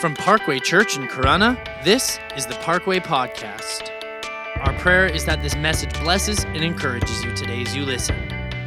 From 0.00 0.14
Parkway 0.14 0.58
Church 0.60 0.96
in 0.96 1.08
Corunna, 1.08 1.58
this 1.84 2.18
is 2.34 2.46
the 2.46 2.54
Parkway 2.54 3.00
Podcast. 3.00 3.90
Our 4.60 4.72
prayer 4.78 5.04
is 5.04 5.26
that 5.26 5.42
this 5.42 5.54
message 5.56 5.92
blesses 6.00 6.44
and 6.44 6.64
encourages 6.64 7.22
you 7.22 7.36
today 7.36 7.60
as 7.60 7.76
you 7.76 7.84
listen. 7.84 8.16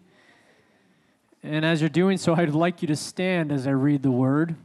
And 1.41 1.65
as 1.65 1.81
you're 1.81 1.89
doing 1.89 2.19
so, 2.19 2.35
I'd 2.35 2.53
like 2.53 2.83
you 2.83 2.87
to 2.89 2.95
stand 2.95 3.51
as 3.51 3.65
I 3.65 3.71
read 3.71 4.03
the 4.03 4.11
word. 4.11 4.55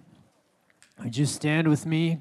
Would 1.03 1.17
you 1.17 1.25
stand 1.25 1.69
with 1.69 1.87
me? 1.87 2.21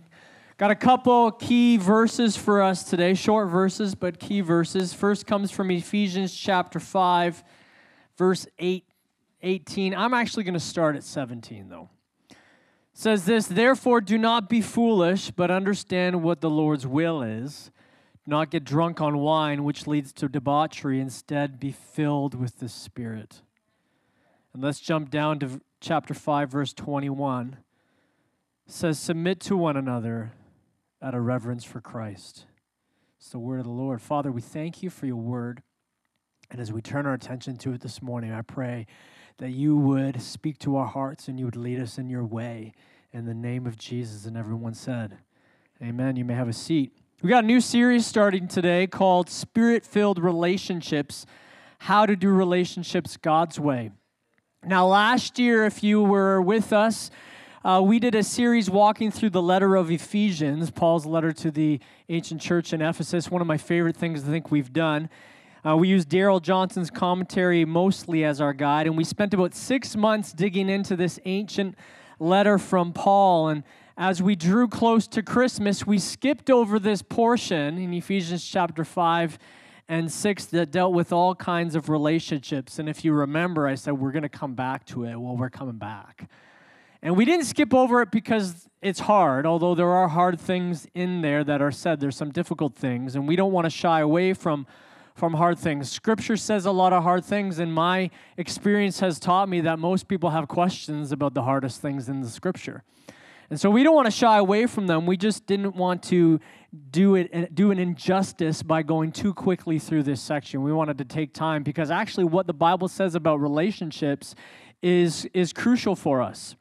Got 0.61 0.69
a 0.69 0.75
couple 0.75 1.31
key 1.31 1.77
verses 1.77 2.37
for 2.37 2.61
us 2.61 2.83
today, 2.83 3.15
short 3.15 3.49
verses, 3.49 3.95
but 3.95 4.19
key 4.19 4.41
verses. 4.41 4.93
First 4.93 5.25
comes 5.25 5.49
from 5.49 5.71
Ephesians 5.71 6.35
chapter 6.35 6.79
5, 6.79 7.43
verse 8.15 8.45
8, 8.59 8.85
18. 9.41 9.95
I'm 9.95 10.13
actually 10.13 10.43
going 10.43 10.53
to 10.53 10.59
start 10.59 10.95
at 10.95 11.03
17, 11.03 11.67
though. 11.67 11.89
It 12.29 12.37
says 12.93 13.25
this 13.25 13.47
Therefore, 13.47 14.01
do 14.01 14.19
not 14.19 14.49
be 14.49 14.61
foolish, 14.61 15.31
but 15.31 15.49
understand 15.49 16.21
what 16.21 16.41
the 16.41 16.49
Lord's 16.51 16.85
will 16.85 17.23
is. 17.23 17.71
Do 18.23 18.29
not 18.29 18.51
get 18.51 18.63
drunk 18.63 19.01
on 19.01 19.17
wine, 19.17 19.63
which 19.63 19.87
leads 19.87 20.13
to 20.13 20.29
debauchery. 20.29 20.99
Instead, 20.99 21.59
be 21.59 21.71
filled 21.71 22.35
with 22.35 22.59
the 22.59 22.69
Spirit. 22.69 23.41
And 24.53 24.61
let's 24.61 24.79
jump 24.79 25.09
down 25.09 25.39
to 25.39 25.59
chapter 25.79 26.13
5, 26.13 26.51
verse 26.51 26.71
21. 26.71 27.57
It 28.67 28.71
says, 28.71 28.99
Submit 28.99 29.39
to 29.39 29.57
one 29.57 29.75
another 29.75 30.33
out 31.01 31.15
of 31.15 31.23
reverence 31.23 31.63
for 31.63 31.81
Christ. 31.81 32.45
It's 33.17 33.29
the 33.29 33.39
word 33.39 33.59
of 33.59 33.65
the 33.65 33.71
Lord. 33.71 34.01
Father, 34.01 34.31
we 34.31 34.41
thank 34.41 34.83
you 34.83 34.89
for 34.89 35.05
your 35.05 35.15
word. 35.15 35.63
And 36.49 36.59
as 36.59 36.71
we 36.71 36.81
turn 36.81 37.05
our 37.05 37.13
attention 37.13 37.57
to 37.57 37.73
it 37.73 37.81
this 37.81 38.01
morning, 38.01 38.31
I 38.31 38.41
pray 38.41 38.85
that 39.37 39.51
you 39.51 39.75
would 39.77 40.21
speak 40.21 40.59
to 40.59 40.75
our 40.75 40.85
hearts 40.85 41.27
and 41.27 41.39
you 41.39 41.45
would 41.45 41.55
lead 41.55 41.79
us 41.79 41.97
in 41.97 42.09
your 42.09 42.25
way. 42.25 42.73
In 43.13 43.25
the 43.25 43.33
name 43.33 43.65
of 43.65 43.77
Jesus. 43.77 44.25
And 44.25 44.37
everyone 44.37 44.73
said, 44.73 45.17
Amen. 45.81 46.15
You 46.15 46.25
may 46.25 46.35
have 46.35 46.47
a 46.47 46.53
seat. 46.53 46.93
We 47.21 47.29
got 47.29 47.43
a 47.43 47.47
new 47.47 47.61
series 47.61 48.05
starting 48.05 48.47
today 48.47 48.87
called 48.87 49.29
Spirit 49.29 49.85
Filled 49.85 50.19
Relationships 50.19 51.25
How 51.79 52.05
to 52.05 52.15
Do 52.15 52.29
Relationships 52.29 53.17
God's 53.17 53.59
Way. 53.59 53.91
Now, 54.63 54.87
last 54.87 55.39
year, 55.39 55.65
if 55.65 55.83
you 55.83 56.03
were 56.03 56.41
with 56.41 56.71
us, 56.71 57.09
uh, 57.63 57.79
we 57.83 57.99
did 57.99 58.15
a 58.15 58.23
series 58.23 58.71
walking 58.71 59.11
through 59.11 59.29
the 59.29 59.41
letter 59.41 59.75
of 59.75 59.91
Ephesians, 59.91 60.71
Paul's 60.71 61.05
letter 61.05 61.31
to 61.31 61.51
the 61.51 61.79
ancient 62.09 62.41
church 62.41 62.73
in 62.73 62.81
Ephesus. 62.81 63.29
One 63.29 63.39
of 63.39 63.47
my 63.47 63.57
favorite 63.57 63.95
things 63.95 64.23
I 64.23 64.27
think 64.27 64.49
we've 64.49 64.73
done. 64.73 65.09
Uh, 65.63 65.77
we 65.77 65.87
used 65.87 66.09
Darrell 66.09 66.39
Johnson's 66.39 66.89
commentary 66.89 67.63
mostly 67.65 68.25
as 68.25 68.41
our 68.41 68.51
guide, 68.51 68.87
and 68.87 68.97
we 68.97 69.03
spent 69.03 69.35
about 69.35 69.53
six 69.53 69.95
months 69.95 70.33
digging 70.33 70.69
into 70.69 70.95
this 70.95 71.19
ancient 71.25 71.75
letter 72.19 72.57
from 72.57 72.93
Paul. 72.93 73.49
And 73.49 73.63
as 73.95 74.23
we 74.23 74.35
drew 74.35 74.67
close 74.67 75.07
to 75.09 75.21
Christmas, 75.21 75.85
we 75.85 75.99
skipped 75.99 76.49
over 76.49 76.79
this 76.79 77.03
portion 77.03 77.77
in 77.77 77.93
Ephesians 77.93 78.43
chapter 78.43 78.83
5 78.83 79.37
and 79.87 80.11
6 80.11 80.45
that 80.45 80.71
dealt 80.71 80.93
with 80.93 81.13
all 81.13 81.35
kinds 81.35 81.75
of 81.75 81.89
relationships. 81.89 82.79
And 82.79 82.89
if 82.89 83.05
you 83.05 83.13
remember, 83.13 83.67
I 83.67 83.75
said 83.75 83.93
we're 83.93 84.11
going 84.11 84.23
to 84.23 84.29
come 84.29 84.55
back 84.55 84.83
to 84.87 85.03
it. 85.03 85.15
Well, 85.15 85.37
we're 85.37 85.51
coming 85.51 85.77
back. 85.77 86.27
And 87.03 87.17
we 87.17 87.25
didn't 87.25 87.45
skip 87.45 87.73
over 87.73 88.01
it 88.01 88.11
because 88.11 88.69
it's 88.81 88.99
hard, 88.99 89.45
although 89.45 89.73
there 89.73 89.89
are 89.89 90.07
hard 90.07 90.39
things 90.39 90.87
in 90.93 91.21
there 91.21 91.43
that 91.43 91.61
are 91.61 91.71
said. 91.71 91.99
There's 91.99 92.15
some 92.15 92.31
difficult 92.31 92.75
things, 92.75 93.15
and 93.15 93.27
we 93.27 93.35
don't 93.35 93.51
want 93.51 93.65
to 93.65 93.71
shy 93.71 94.01
away 94.01 94.33
from, 94.33 94.67
from 95.15 95.33
hard 95.33 95.57
things. 95.57 95.91
Scripture 95.91 96.37
says 96.37 96.65
a 96.65 96.71
lot 96.71 96.93
of 96.93 97.01
hard 97.01 97.25
things, 97.25 97.57
and 97.57 97.73
my 97.73 98.11
experience 98.37 98.99
has 98.99 99.19
taught 99.19 99.49
me 99.49 99.61
that 99.61 99.79
most 99.79 100.07
people 100.07 100.29
have 100.29 100.47
questions 100.47 101.11
about 101.11 101.33
the 101.33 101.41
hardest 101.43 101.81
things 101.81 102.07
in 102.07 102.21
the 102.21 102.29
Scripture. 102.29 102.83
And 103.49 103.59
so 103.59 103.69
we 103.69 103.83
don't 103.83 103.95
want 103.95 104.05
to 104.05 104.11
shy 104.11 104.37
away 104.37 104.65
from 104.65 104.87
them. 104.87 105.05
We 105.05 105.17
just 105.17 105.45
didn't 105.45 105.75
want 105.75 106.03
to 106.03 106.39
do 106.89 107.15
it 107.15 107.53
do 107.53 107.71
an 107.71 107.79
injustice 107.79 108.63
by 108.63 108.81
going 108.81 109.11
too 109.11 109.33
quickly 109.33 109.77
through 109.77 110.03
this 110.03 110.21
section. 110.21 110.63
We 110.63 110.71
wanted 110.71 110.97
to 110.99 111.05
take 111.05 111.33
time 111.33 111.61
because 111.61 111.91
actually 111.91 112.23
what 112.23 112.47
the 112.47 112.53
Bible 112.53 112.87
says 112.87 113.13
about 113.13 113.41
relationships 113.41 114.35
is 114.81 115.27
is 115.33 115.51
crucial 115.51 115.97
for 115.97 116.21
us. 116.21 116.55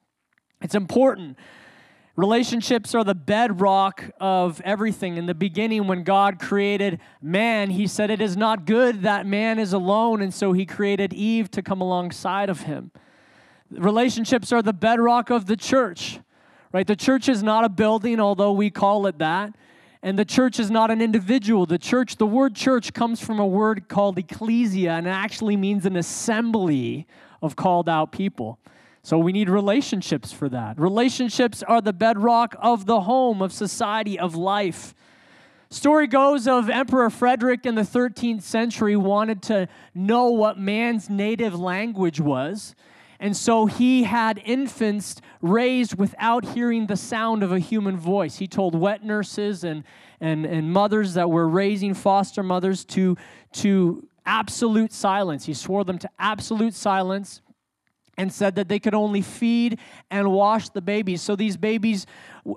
It's 0.61 0.75
important. 0.75 1.39
Relationships 2.17 2.95
are 2.95 3.05
the 3.05 3.15
bedrock 3.15 4.11
of 4.21 4.61
everything. 4.61 5.17
In 5.17 5.27
the 5.27 5.35
beginning, 5.35 5.87
when 5.87 6.03
God 6.03 6.39
created 6.39 7.01
man, 7.23 7.71
he 7.71 7.87
said, 7.87 8.11
It 8.11 8.21
is 8.21 8.37
not 8.37 8.67
good 8.67 9.03
that 9.03 9.25
man 9.25 9.59
is 9.59 9.73
alone, 9.73 10.21
and 10.21 10.35
so 10.35 10.53
he 10.53 10.67
created 10.67 11.15
Eve 11.15 11.51
to 11.53 11.63
come 11.63 11.81
alongside 11.81 12.51
of 12.51 12.63
him. 12.63 12.91
Relationships 13.71 14.53
are 14.53 14.61
the 14.61 14.73
bedrock 14.73 15.31
of 15.31 15.47
the 15.47 15.57
church, 15.57 16.19
right? 16.73 16.87
The 16.87 16.97
church 16.97 17.29
is 17.29 17.43
not 17.43 17.65
a 17.65 17.69
building, 17.69 18.21
although 18.21 18.53
we 18.53 18.69
call 18.69 19.07
it 19.07 19.19
that. 19.19 19.55
And 20.03 20.19
the 20.19 20.25
church 20.25 20.59
is 20.59 20.71
not 20.71 20.91
an 20.91 21.01
individual. 21.01 21.67
The 21.67 21.79
church, 21.79 22.17
the 22.17 22.27
word 22.27 22.55
church 22.55 22.93
comes 22.93 23.21
from 23.21 23.39
a 23.39 23.47
word 23.47 23.89
called 23.89 24.19
ecclesia, 24.19 24.93
and 24.93 25.07
it 25.07 25.11
actually 25.11 25.57
means 25.57 25.87
an 25.87 25.97
assembly 25.97 27.07
of 27.41 27.55
called 27.55 27.89
out 27.89 28.11
people. 28.11 28.59
So 29.03 29.19
we 29.19 29.33
need 29.33 29.49
relationships 29.49 30.33
for 30.33 30.49
that. 30.51 30.79
Relationships 30.79 31.63
are 31.63 31.81
the 31.81 31.93
bedrock 31.93 32.55
of 32.61 32.87
the 32.87 33.03
home, 33.03 33.41
of 33.41 33.53
society, 33.53 34.19
of 34.19 34.35
life. 34.35 34.95
Story 35.71 36.07
goes 36.07 36.47
of 36.47 36.69
Emperor 36.69 37.09
Frederick 37.11 37.65
in 37.65 37.77
the 37.77 37.83
13th 37.83 38.43
century 38.43 38.97
wanted 38.97 39.41
to 39.43 39.69
know 39.95 40.31
what 40.31 40.59
man's 40.59 41.09
native 41.09 41.59
language 41.59 42.21
was. 42.21 42.75
And 43.21 43.37
so 43.37 43.67
he 43.67 44.03
had 44.03 44.41
infants 44.45 45.21
raised 45.41 45.97
without 45.97 46.45
hearing 46.45 46.87
the 46.87 46.97
sound 46.97 47.43
of 47.43 47.53
a 47.53 47.59
human 47.59 47.97
voice. 47.97 48.39
He 48.39 48.49
told 48.49 48.75
wet 48.75 49.05
nurses 49.05 49.63
and, 49.63 49.85
and, 50.21 50.45
and 50.45 50.73
mothers 50.73 51.15
that 51.15 51.31
were 51.31 51.49
raising 51.49 51.95
foster 51.95 52.43
mothers 52.43 52.85
to, 52.87 53.17
to 53.53 54.09
absolute 54.27 54.93
silence. 54.93 55.45
He 55.45 55.55
swore 55.55 55.85
them 55.85 55.99
to 55.99 56.11
absolute 56.19 56.75
silence 56.75 57.43
and 58.17 58.33
said 58.33 58.57
that 58.57 58.69
they 58.69 58.79
could 58.79 58.95
only 58.95 59.23
feed 59.23 59.79
and 60.11 60.31
wash 60.33 60.69
the 60.69 60.83
babies. 60.83 61.23
So 61.23 61.37
these 61.37 61.57
babies, 61.57 62.07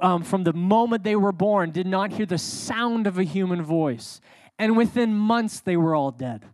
um, 0.02 0.24
from 0.24 0.44
the 0.44 0.54
moment 0.54 1.04
they 1.04 1.16
were 1.16 1.32
born, 1.32 1.72
did 1.72 1.88
not 1.88 2.12
hear 2.12 2.26
the 2.26 2.38
sound 2.38 3.08
of 3.08 3.18
a 3.18 3.24
human 3.24 3.62
voice. 3.62 4.20
And 4.60 4.78
within 4.78 5.14
months, 5.14 5.60
they 5.62 5.78
were 5.78 5.96
all 5.96 6.12
dead. 6.12 6.46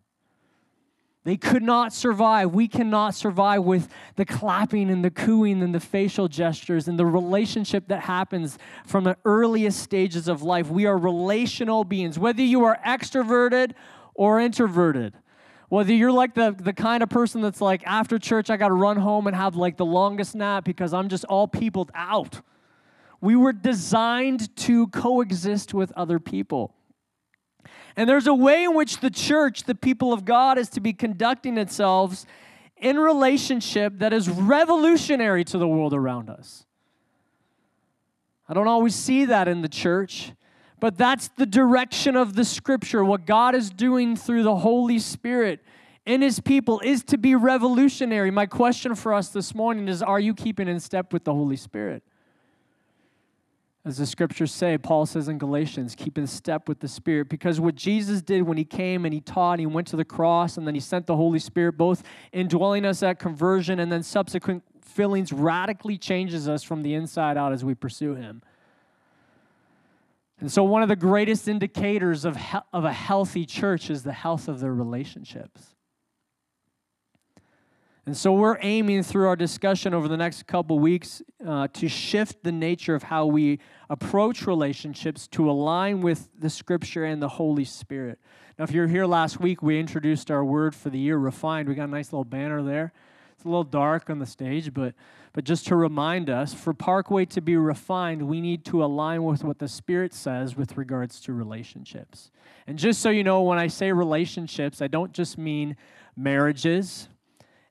They 1.25 1.35
could 1.35 1.63
not 1.63 1.93
survive. 1.93 2.53
We 2.53 2.67
cannot 2.67 3.13
survive 3.13 3.63
with 3.63 3.89
the 4.15 4.25
clapping 4.25 4.89
and 4.89 5.03
the 5.03 5.11
cooing 5.11 5.61
and 5.61 5.75
the 5.75 5.79
facial 5.79 6.27
gestures 6.27 6.87
and 6.87 6.97
the 6.97 7.05
relationship 7.05 7.87
that 7.89 8.01
happens 8.01 8.57
from 8.85 9.03
the 9.03 9.17
earliest 9.25 9.81
stages 9.81 10.27
of 10.27 10.43
life. 10.43 10.69
We 10.69 10.85
are 10.85 10.97
relational 10.97 11.83
beings, 11.83 12.17
whether 12.17 12.41
you 12.41 12.63
are 12.63 12.79
extroverted 12.85 13.73
or 14.15 14.39
introverted. 14.39 15.13
Whether 15.69 15.93
you're 15.93 16.11
like 16.11 16.33
the, 16.33 16.55
the 16.57 16.73
kind 16.73 17.03
of 17.03 17.09
person 17.09 17.41
that's 17.41 17.61
like, 17.61 17.85
after 17.85 18.17
church, 18.17 18.49
I 18.49 18.57
got 18.57 18.69
to 18.69 18.73
run 18.73 18.97
home 18.97 19.27
and 19.27 19.35
have 19.35 19.55
like 19.55 19.77
the 19.77 19.85
longest 19.85 20.35
nap 20.35 20.65
because 20.65 20.93
I'm 20.93 21.09
just 21.09 21.25
all 21.25 21.47
peopled 21.47 21.91
out. 21.93 22.41
We 23.21 23.35
were 23.35 23.53
designed 23.53 24.55
to 24.57 24.87
coexist 24.87 25.73
with 25.73 25.91
other 25.95 26.19
people. 26.19 26.73
And 27.95 28.09
there's 28.09 28.27
a 28.27 28.33
way 28.33 28.63
in 28.63 28.73
which 28.73 28.99
the 28.99 29.09
church, 29.09 29.63
the 29.63 29.75
people 29.75 30.11
of 30.11 30.25
God, 30.25 30.57
is 30.57 30.69
to 30.69 30.79
be 30.79 30.93
conducting 30.93 31.57
itself 31.57 32.25
in 32.77 32.97
relationship 32.97 33.99
that 33.99 34.13
is 34.13 34.29
revolutionary 34.29 35.43
to 35.43 35.57
the 35.57 35.67
world 35.67 35.93
around 35.93 36.29
us. 36.29 36.65
I 38.47 38.53
don't 38.53 38.67
always 38.67 38.95
see 38.95 39.25
that 39.25 39.47
in 39.47 39.61
the 39.61 39.69
church. 39.69 40.31
But 40.79 40.97
that's 40.97 41.29
the 41.29 41.45
direction 41.45 42.15
of 42.15 42.35
the 42.35 42.45
scripture. 42.45 43.03
What 43.03 43.25
God 43.25 43.55
is 43.55 43.69
doing 43.69 44.15
through 44.15 44.43
the 44.43 44.55
Holy 44.55 44.99
Spirit 44.99 45.61
in 46.05 46.21
his 46.21 46.39
people 46.39 46.79
is 46.79 47.03
to 47.05 47.17
be 47.17 47.35
revolutionary. 47.35 48.31
My 48.31 48.45
question 48.45 48.95
for 48.95 49.13
us 49.13 49.29
this 49.29 49.53
morning 49.53 49.87
is 49.87 50.01
Are 50.01 50.19
you 50.19 50.33
keeping 50.33 50.67
in 50.67 50.79
step 50.79 51.13
with 51.13 51.23
the 51.23 51.33
Holy 51.33 51.57
Spirit? 51.57 52.03
As 53.85 53.97
the 53.97 54.05
scriptures 54.05 54.51
say, 54.51 54.77
Paul 54.77 55.05
says 55.05 55.29
in 55.29 55.37
Galatians, 55.37 55.95
keep 55.95 56.17
in 56.17 56.27
step 56.27 56.67
with 56.67 56.79
the 56.79 56.87
Spirit. 56.87 57.29
Because 57.29 57.61
what 57.61 57.75
Jesus 57.75 58.21
did 58.21 58.43
when 58.43 58.57
he 58.57 58.65
came 58.65 59.05
and 59.05 59.13
he 59.13 59.21
taught, 59.21 59.57
he 59.57 59.65
went 59.65 59.87
to 59.87 59.95
the 59.95 60.05
cross, 60.05 60.57
and 60.57 60.67
then 60.67 60.75
he 60.75 60.81
sent 60.81 61.07
the 61.07 61.15
Holy 61.15 61.39
Spirit, 61.39 61.77
both 61.77 62.03
indwelling 62.33 62.85
us 62.85 63.01
at 63.03 63.19
conversion 63.19 63.79
and 63.79 63.89
then 63.91 64.03
subsequent 64.03 64.63
fillings, 64.81 65.31
radically 65.31 65.97
changes 65.97 66.49
us 66.49 66.61
from 66.61 66.83
the 66.83 66.93
inside 66.93 67.37
out 67.37 67.53
as 67.53 67.63
we 67.63 67.73
pursue 67.73 68.15
him. 68.15 68.41
And 70.39 70.51
so, 70.51 70.63
one 70.63 70.81
of 70.81 70.89
the 70.89 70.95
greatest 70.95 71.47
indicators 71.47 72.23
of, 72.25 72.37
he- 72.37 72.57
of 72.71 72.85
a 72.85 72.93
healthy 72.93 73.45
church 73.45 73.89
is 73.89 74.03
the 74.03 74.13
health 74.13 74.47
of 74.47 74.59
their 74.59 74.73
relationships. 74.73 75.75
And 78.09 78.17
so 78.17 78.33
we're 78.33 78.57
aiming 78.61 79.03
through 79.03 79.27
our 79.27 79.35
discussion 79.35 79.93
over 79.93 80.07
the 80.07 80.17
next 80.17 80.47
couple 80.47 80.79
weeks 80.79 81.21
uh, 81.45 81.67
to 81.73 81.87
shift 81.87 82.41
the 82.41 82.51
nature 82.51 82.95
of 82.95 83.03
how 83.03 83.27
we 83.27 83.59
approach 83.87 84.47
relationships 84.47 85.27
to 85.27 85.47
align 85.47 86.01
with 86.01 86.27
the 86.35 86.49
Scripture 86.49 87.05
and 87.05 87.21
the 87.21 87.27
Holy 87.27 87.65
Spirit. 87.65 88.17
Now, 88.57 88.63
if 88.63 88.71
you're 88.71 88.87
here 88.87 89.05
last 89.05 89.39
week, 89.39 89.61
we 89.61 89.79
introduced 89.79 90.31
our 90.31 90.43
word 90.43 90.73
for 90.73 90.89
the 90.89 90.97
year, 90.97 91.17
refined. 91.17 91.69
We 91.69 91.75
got 91.75 91.87
a 91.87 91.91
nice 91.91 92.11
little 92.11 92.23
banner 92.23 92.63
there. 92.63 92.93
It's 93.39 93.45
a 93.45 93.47
little 93.47 93.63
dark 93.63 94.09
on 94.09 94.19
the 94.19 94.25
stage, 94.25 94.73
but, 94.73 94.93
but 95.31 95.45
just 95.45 95.65
to 95.67 95.77
remind 95.77 96.29
us, 96.29 96.53
for 96.53 96.73
Parkway 96.73 97.23
to 97.27 97.39
be 97.39 97.55
refined, 97.55 98.27
we 98.27 98.41
need 98.41 98.65
to 98.65 98.83
align 98.83 99.23
with 99.23 99.45
what 99.45 99.59
the 99.59 99.69
Spirit 99.69 100.13
says 100.13 100.57
with 100.57 100.75
regards 100.75 101.21
to 101.21 101.31
relationships. 101.31 102.31
And 102.67 102.77
just 102.77 103.01
so 103.01 103.09
you 103.09 103.23
know, 103.23 103.41
when 103.43 103.57
I 103.57 103.67
say 103.67 103.93
relationships, 103.93 104.81
I 104.81 104.87
don't 104.87 105.13
just 105.13 105.37
mean 105.37 105.77
marriages 106.17 107.07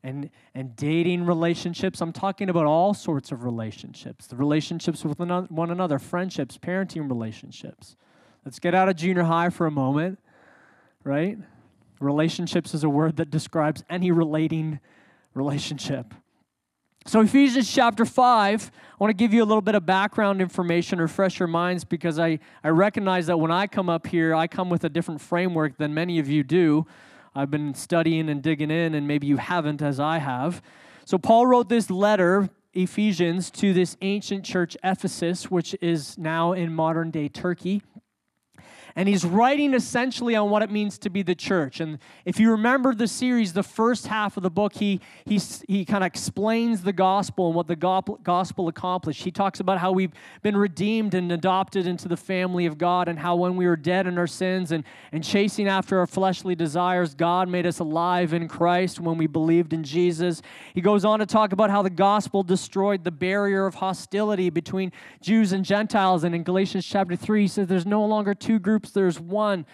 and, 0.02 0.30
and 0.54 0.74
dating 0.74 1.26
relationships. 1.26 2.00
I'm 2.00 2.14
talking 2.14 2.48
about 2.48 2.64
all 2.64 2.94
sorts 2.94 3.30
of 3.30 3.44
relationships 3.44 4.26
the 4.26 4.36
relationships 4.36 5.04
with 5.04 5.18
one 5.18 5.70
another, 5.70 5.98
friendships, 5.98 6.56
parenting 6.56 7.10
relationships. 7.10 7.94
Let's 8.42 8.58
get 8.58 8.74
out 8.74 8.88
of 8.88 8.96
junior 8.96 9.24
high 9.24 9.50
for 9.50 9.66
a 9.66 9.70
moment, 9.70 10.18
right? 11.04 11.36
Relationships 12.00 12.72
is 12.72 12.84
a 12.84 12.88
word 12.88 13.18
that 13.18 13.28
describes 13.28 13.84
any 13.90 14.10
relating 14.10 14.80
relationship. 15.38 16.12
So, 17.06 17.22
Ephesians 17.22 17.72
chapter 17.72 18.04
5, 18.04 18.70
I 18.70 18.94
want 19.02 19.08
to 19.10 19.14
give 19.14 19.32
you 19.32 19.42
a 19.42 19.46
little 19.46 19.62
bit 19.62 19.74
of 19.74 19.86
background 19.86 20.42
information, 20.42 21.00
refresh 21.00 21.38
your 21.38 21.48
minds, 21.48 21.82
because 21.82 22.18
I, 22.18 22.38
I 22.62 22.68
recognize 22.68 23.28
that 23.28 23.38
when 23.38 23.50
I 23.50 23.66
come 23.66 23.88
up 23.88 24.06
here, 24.06 24.34
I 24.34 24.46
come 24.46 24.68
with 24.68 24.84
a 24.84 24.90
different 24.90 25.22
framework 25.22 25.78
than 25.78 25.94
many 25.94 26.18
of 26.18 26.28
you 26.28 26.42
do. 26.42 26.86
I've 27.34 27.50
been 27.50 27.72
studying 27.72 28.28
and 28.28 28.42
digging 28.42 28.70
in, 28.70 28.94
and 28.94 29.08
maybe 29.08 29.26
you 29.26 29.38
haven't 29.38 29.80
as 29.80 29.98
I 29.98 30.18
have. 30.18 30.60
So, 31.06 31.16
Paul 31.16 31.46
wrote 31.46 31.70
this 31.70 31.88
letter, 31.88 32.50
Ephesians, 32.74 33.50
to 33.52 33.72
this 33.72 33.96
ancient 34.02 34.44
church, 34.44 34.76
Ephesus, 34.84 35.50
which 35.50 35.74
is 35.80 36.18
now 36.18 36.52
in 36.52 36.74
modern 36.74 37.10
day 37.10 37.28
Turkey. 37.28 37.82
And 38.96 39.08
he's 39.08 39.24
writing 39.24 39.74
essentially 39.74 40.34
on 40.34 40.50
what 40.50 40.62
it 40.62 40.70
means 40.70 40.98
to 40.98 41.10
be 41.10 41.22
the 41.22 41.34
church. 41.34 41.80
And 41.80 41.98
if 42.24 42.40
you 42.40 42.50
remember 42.50 42.94
the 42.94 43.08
series, 43.08 43.52
the 43.52 43.62
first 43.62 44.06
half 44.06 44.36
of 44.36 44.42
the 44.42 44.50
book, 44.50 44.74
he, 44.74 45.00
he, 45.24 45.40
he 45.66 45.84
kind 45.84 46.02
of 46.04 46.08
explains 46.08 46.82
the 46.82 46.92
gospel 46.92 47.46
and 47.46 47.54
what 47.54 47.66
the 47.66 47.76
gospel 47.76 48.68
accomplished. 48.68 49.22
He 49.22 49.30
talks 49.30 49.60
about 49.60 49.78
how 49.78 49.92
we've 49.92 50.12
been 50.42 50.56
redeemed 50.56 51.14
and 51.14 51.30
adopted 51.32 51.86
into 51.86 52.08
the 52.08 52.16
family 52.16 52.66
of 52.66 52.78
God, 52.78 53.08
and 53.08 53.18
how 53.18 53.36
when 53.36 53.56
we 53.56 53.66
were 53.66 53.76
dead 53.76 54.06
in 54.06 54.18
our 54.18 54.26
sins 54.26 54.72
and, 54.72 54.84
and 55.12 55.22
chasing 55.22 55.68
after 55.68 55.98
our 55.98 56.06
fleshly 56.06 56.54
desires, 56.54 57.14
God 57.14 57.48
made 57.48 57.66
us 57.66 57.78
alive 57.78 58.32
in 58.32 58.48
Christ 58.48 59.00
when 59.00 59.18
we 59.18 59.26
believed 59.26 59.72
in 59.72 59.84
Jesus. 59.84 60.42
He 60.74 60.80
goes 60.80 61.04
on 61.04 61.18
to 61.18 61.26
talk 61.26 61.52
about 61.52 61.70
how 61.70 61.82
the 61.82 61.90
gospel 61.90 62.42
destroyed 62.42 63.04
the 63.04 63.10
barrier 63.10 63.66
of 63.66 63.76
hostility 63.76 64.50
between 64.50 64.92
Jews 65.20 65.52
and 65.52 65.64
Gentiles. 65.64 66.24
And 66.24 66.34
in 66.34 66.42
Galatians 66.42 66.86
chapter 66.86 67.16
3, 67.16 67.42
he 67.42 67.48
says 67.48 67.68
there's 67.68 67.86
no 67.86 68.04
longer 68.04 68.34
two 68.34 68.58
groups 68.58 68.77
there's 68.82 69.20
one. 69.20 69.66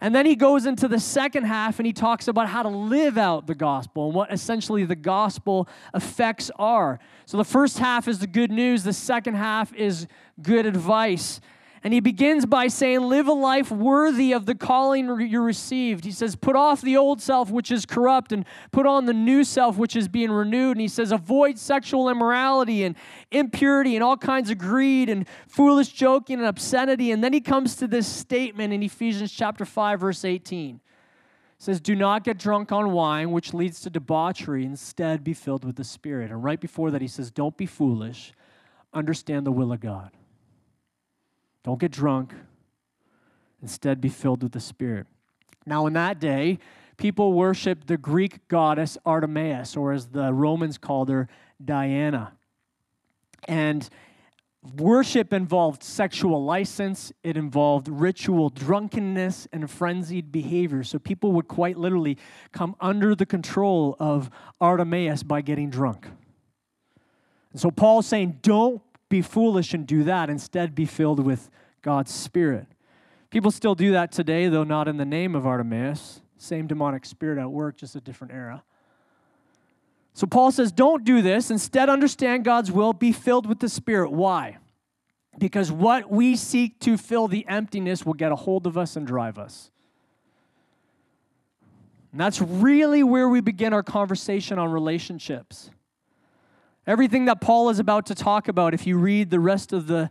And 0.00 0.14
then 0.14 0.24
he 0.24 0.34
goes 0.34 0.64
into 0.64 0.88
the 0.88 0.98
second 0.98 1.44
half 1.44 1.78
and 1.78 1.86
he 1.86 1.92
talks 1.92 2.26
about 2.26 2.48
how 2.48 2.62
to 2.62 2.70
live 2.70 3.18
out 3.18 3.46
the 3.46 3.54
gospel 3.54 4.06
and 4.06 4.14
what 4.14 4.32
essentially 4.32 4.84
the 4.84 4.96
gospel 4.96 5.68
effects 5.94 6.50
are. 6.58 6.98
So 7.26 7.36
the 7.36 7.44
first 7.44 7.78
half 7.78 8.08
is 8.08 8.18
the 8.18 8.26
good 8.26 8.50
news, 8.50 8.82
the 8.82 8.94
second 8.94 9.34
half 9.34 9.74
is 9.74 10.06
good 10.40 10.64
advice. 10.64 11.40
And 11.82 11.94
he 11.94 12.00
begins 12.00 12.44
by 12.44 12.68
saying, 12.68 13.00
Live 13.00 13.26
a 13.26 13.32
life 13.32 13.70
worthy 13.70 14.32
of 14.32 14.44
the 14.44 14.54
calling 14.54 15.20
you 15.20 15.40
received. 15.40 16.04
He 16.04 16.12
says, 16.12 16.36
Put 16.36 16.54
off 16.54 16.82
the 16.82 16.98
old 16.98 17.22
self, 17.22 17.50
which 17.50 17.70
is 17.70 17.86
corrupt, 17.86 18.32
and 18.32 18.44
put 18.70 18.84
on 18.86 19.06
the 19.06 19.14
new 19.14 19.44
self, 19.44 19.78
which 19.78 19.96
is 19.96 20.06
being 20.06 20.30
renewed. 20.30 20.72
And 20.72 20.80
he 20.82 20.88
says, 20.88 21.10
Avoid 21.10 21.58
sexual 21.58 22.10
immorality 22.10 22.84
and 22.84 22.96
impurity 23.30 23.94
and 23.94 24.04
all 24.04 24.18
kinds 24.18 24.50
of 24.50 24.58
greed 24.58 25.08
and 25.08 25.26
foolish 25.48 25.88
joking 25.88 26.38
and 26.38 26.46
obscenity. 26.46 27.12
And 27.12 27.24
then 27.24 27.32
he 27.32 27.40
comes 27.40 27.76
to 27.76 27.86
this 27.86 28.06
statement 28.06 28.74
in 28.74 28.82
Ephesians 28.82 29.32
chapter 29.32 29.64
5, 29.64 30.00
verse 30.00 30.22
18. 30.22 30.76
It 30.76 30.82
says, 31.56 31.80
Do 31.80 31.96
not 31.96 32.24
get 32.24 32.38
drunk 32.38 32.72
on 32.72 32.92
wine, 32.92 33.30
which 33.30 33.54
leads 33.54 33.80
to 33.82 33.90
debauchery. 33.90 34.66
Instead, 34.66 35.24
be 35.24 35.32
filled 35.32 35.64
with 35.64 35.76
the 35.76 35.84
Spirit. 35.84 36.30
And 36.30 36.44
right 36.44 36.60
before 36.60 36.90
that, 36.90 37.00
he 37.00 37.08
says, 37.08 37.30
Don't 37.30 37.56
be 37.56 37.64
foolish. 37.64 38.34
Understand 38.92 39.46
the 39.46 39.52
will 39.52 39.72
of 39.72 39.80
God. 39.80 40.10
Don't 41.62 41.78
get 41.78 41.92
drunk. 41.92 42.34
Instead, 43.62 44.00
be 44.00 44.08
filled 44.08 44.42
with 44.42 44.52
the 44.52 44.60
Spirit. 44.60 45.06
Now, 45.66 45.86
in 45.86 45.92
that 45.92 46.18
day, 46.18 46.58
people 46.96 47.32
worshiped 47.32 47.86
the 47.86 47.96
Greek 47.96 48.48
goddess 48.48 48.96
Artemis, 49.04 49.76
or 49.76 49.92
as 49.92 50.08
the 50.08 50.32
Romans 50.32 50.78
called 50.78 51.10
her, 51.10 51.28
Diana. 51.62 52.32
And 53.46 53.88
worship 54.76 55.32
involved 55.32 55.82
sexual 55.82 56.44
license, 56.44 57.12
it 57.22 57.36
involved 57.36 57.88
ritual 57.88 58.50
drunkenness 58.50 59.48
and 59.52 59.70
frenzied 59.70 60.30
behavior. 60.32 60.82
So 60.82 60.98
people 60.98 61.32
would 61.32 61.48
quite 61.48 61.76
literally 61.76 62.18
come 62.52 62.76
under 62.80 63.14
the 63.14 63.26
control 63.26 63.96
of 63.98 64.30
Artemis 64.60 65.22
by 65.22 65.40
getting 65.40 65.70
drunk. 65.70 66.06
And 67.52 67.60
so 67.60 67.70
Paul's 67.70 68.06
saying, 68.06 68.38
don't 68.42 68.82
be 69.10 69.20
foolish 69.20 69.74
and 69.74 69.86
do 69.86 70.04
that. 70.04 70.30
Instead, 70.30 70.74
be 70.74 70.86
filled 70.86 71.20
with 71.20 71.50
God's 71.82 72.10
Spirit. 72.10 72.66
People 73.28 73.50
still 73.50 73.74
do 73.74 73.92
that 73.92 74.10
today, 74.10 74.48
though 74.48 74.64
not 74.64 74.88
in 74.88 74.96
the 74.96 75.04
name 75.04 75.34
of 75.34 75.46
Artemis. 75.46 76.22
Same 76.38 76.66
demonic 76.66 77.04
spirit 77.04 77.38
at 77.38 77.50
work, 77.50 77.76
just 77.76 77.94
a 77.94 78.00
different 78.00 78.32
era. 78.32 78.62
So 80.14 80.26
Paul 80.26 80.50
says, 80.50 80.72
don't 80.72 81.04
do 81.04 81.20
this. 81.22 81.50
Instead, 81.50 81.88
understand 81.88 82.44
God's 82.44 82.72
will. 82.72 82.92
Be 82.92 83.12
filled 83.12 83.46
with 83.46 83.60
the 83.60 83.68
Spirit. 83.68 84.10
Why? 84.10 84.58
Because 85.38 85.70
what 85.70 86.10
we 86.10 86.34
seek 86.34 86.80
to 86.80 86.96
fill 86.96 87.28
the 87.28 87.46
emptiness 87.46 88.04
will 88.04 88.14
get 88.14 88.32
a 88.32 88.36
hold 88.36 88.66
of 88.66 88.76
us 88.76 88.96
and 88.96 89.06
drive 89.06 89.38
us. 89.38 89.70
And 92.10 92.20
that's 92.20 92.40
really 92.40 93.02
where 93.04 93.28
we 93.28 93.40
begin 93.40 93.72
our 93.72 93.84
conversation 93.84 94.58
on 94.58 94.72
relationships. 94.72 95.70
Everything 96.86 97.26
that 97.26 97.40
Paul 97.40 97.68
is 97.68 97.78
about 97.78 98.06
to 98.06 98.14
talk 98.14 98.48
about, 98.48 98.72
if 98.72 98.86
you 98.86 98.96
read 98.96 99.30
the 99.30 99.40
rest 99.40 99.72
of 99.72 99.86
the 99.86 100.10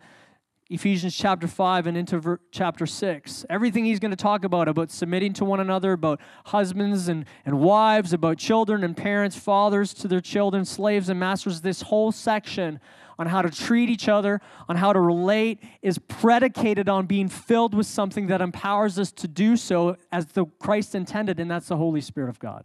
Ephesians 0.71 1.16
chapter 1.16 1.48
5 1.48 1.88
and 1.88 1.98
into 1.98 2.39
chapter 2.51 2.86
6. 2.86 3.45
Everything 3.50 3.86
he's 3.86 4.00
going 4.00 4.12
to 4.12 4.18
talk 4.18 4.45
about, 4.45 4.68
about 4.68 4.92
submitting 4.92 5.33
to 5.33 5.44
one 5.44 5.60
another, 5.60 5.94
about 5.94 6.21
husbands 6.45 7.07
and, 7.07 7.25
and 7.44 7.60
wives, 7.60 8.13
about 8.13 8.38
children 8.38 8.84
and 8.84 8.96
parents, 8.96 9.36
fathers 9.36 9.96
to 9.96 10.08
their 10.08 10.22
children, 10.22 10.63
slaves 10.63 11.10
and 11.10 11.20
masters, 11.20 11.62
this 11.62 11.82
whole 11.82 12.12
section 12.12 12.79
on 13.17 13.25
how 13.25 13.41
to 13.41 13.50
treat 13.50 13.89
each 13.89 14.08
other, 14.08 14.39
on 14.70 14.75
how 14.75 14.94
to 14.94 15.00
relate, 15.00 15.60
is 15.82 15.98
predicated 15.98 16.88
on 16.88 17.08
being 17.08 17.27
filled 17.27 17.74
with 17.74 17.88
something 17.88 18.27
that 18.27 18.39
empowers 18.39 19.00
us 19.00 19.12
to 19.12 19.27
do 19.27 19.58
so 19.58 19.98
as 20.12 20.27
the 20.27 20.46
Christ 20.60 20.94
intended, 20.94 21.39
and 21.39 21.50
that's 21.50 21.67
the 21.67 21.77
Holy 21.77 22.00
Spirit 22.00 22.29
of 22.29 22.38
God. 22.38 22.63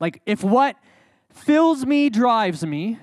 Like, 0.00 0.22
if 0.24 0.42
what 0.42 0.76
fills 1.38 1.86
me 1.86 2.10
drives 2.10 2.64
me, 2.64 2.98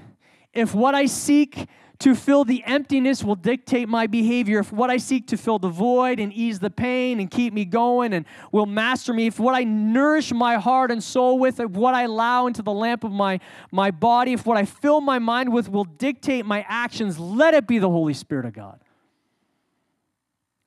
if 0.54 0.74
what 0.74 0.96
I 0.96 1.06
seek 1.06 1.68
to 2.00 2.14
fill 2.14 2.44
the 2.44 2.64
emptiness 2.66 3.24
will 3.24 3.36
dictate 3.36 3.88
my 3.88 4.06
behavior, 4.08 4.60
if 4.60 4.72
what 4.72 4.90
I 4.90 4.98
seek 4.98 5.28
to 5.28 5.38
fill 5.38 5.60
the 5.60 5.70
void 5.70 6.20
and 6.20 6.34
ease 6.34 6.60
the 6.60 6.70
pain 6.70 7.20
and 7.20 7.32
keep 7.32 7.54
me 7.54 7.64
going 7.64 8.14
and 8.14 8.26
will 8.52 8.66
master 8.66 9.14
me, 9.14 9.28
if 9.28 9.40
what 9.40 9.56
I 9.56 9.64
nourish 9.64 10.34
my 10.34 10.56
heart 10.58 10.92
and 10.92 11.02
soul 11.02 11.40
with, 11.40 11.60
if 11.60 11.72
what 11.72 11.94
I 11.94 12.04
allow 12.04 12.48
into 12.48 12.62
the 12.62 12.74
lamp 12.74 13.04
of 13.04 13.12
my, 13.12 13.40
my 13.72 13.92
body, 13.92 14.34
if 14.34 14.46
what 14.46 14.58
I 14.58 14.66
fill 14.66 15.00
my 15.02 15.20
mind 15.20 15.54
with 15.54 15.70
will 15.70 15.86
dictate 15.86 16.46
my 16.46 16.66
actions, 16.68 17.18
let 17.18 17.54
it 17.54 17.68
be 17.68 17.80
the 17.80 17.90
Holy 17.90 18.14
Spirit 18.14 18.46
of 18.46 18.54
God 18.54 18.80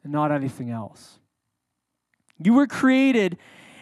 and 0.03 0.13
not 0.13 0.33
anything 0.33 0.71
else. 0.71 1.19
You 2.43 2.55
were 2.55 2.67
created 2.67 3.37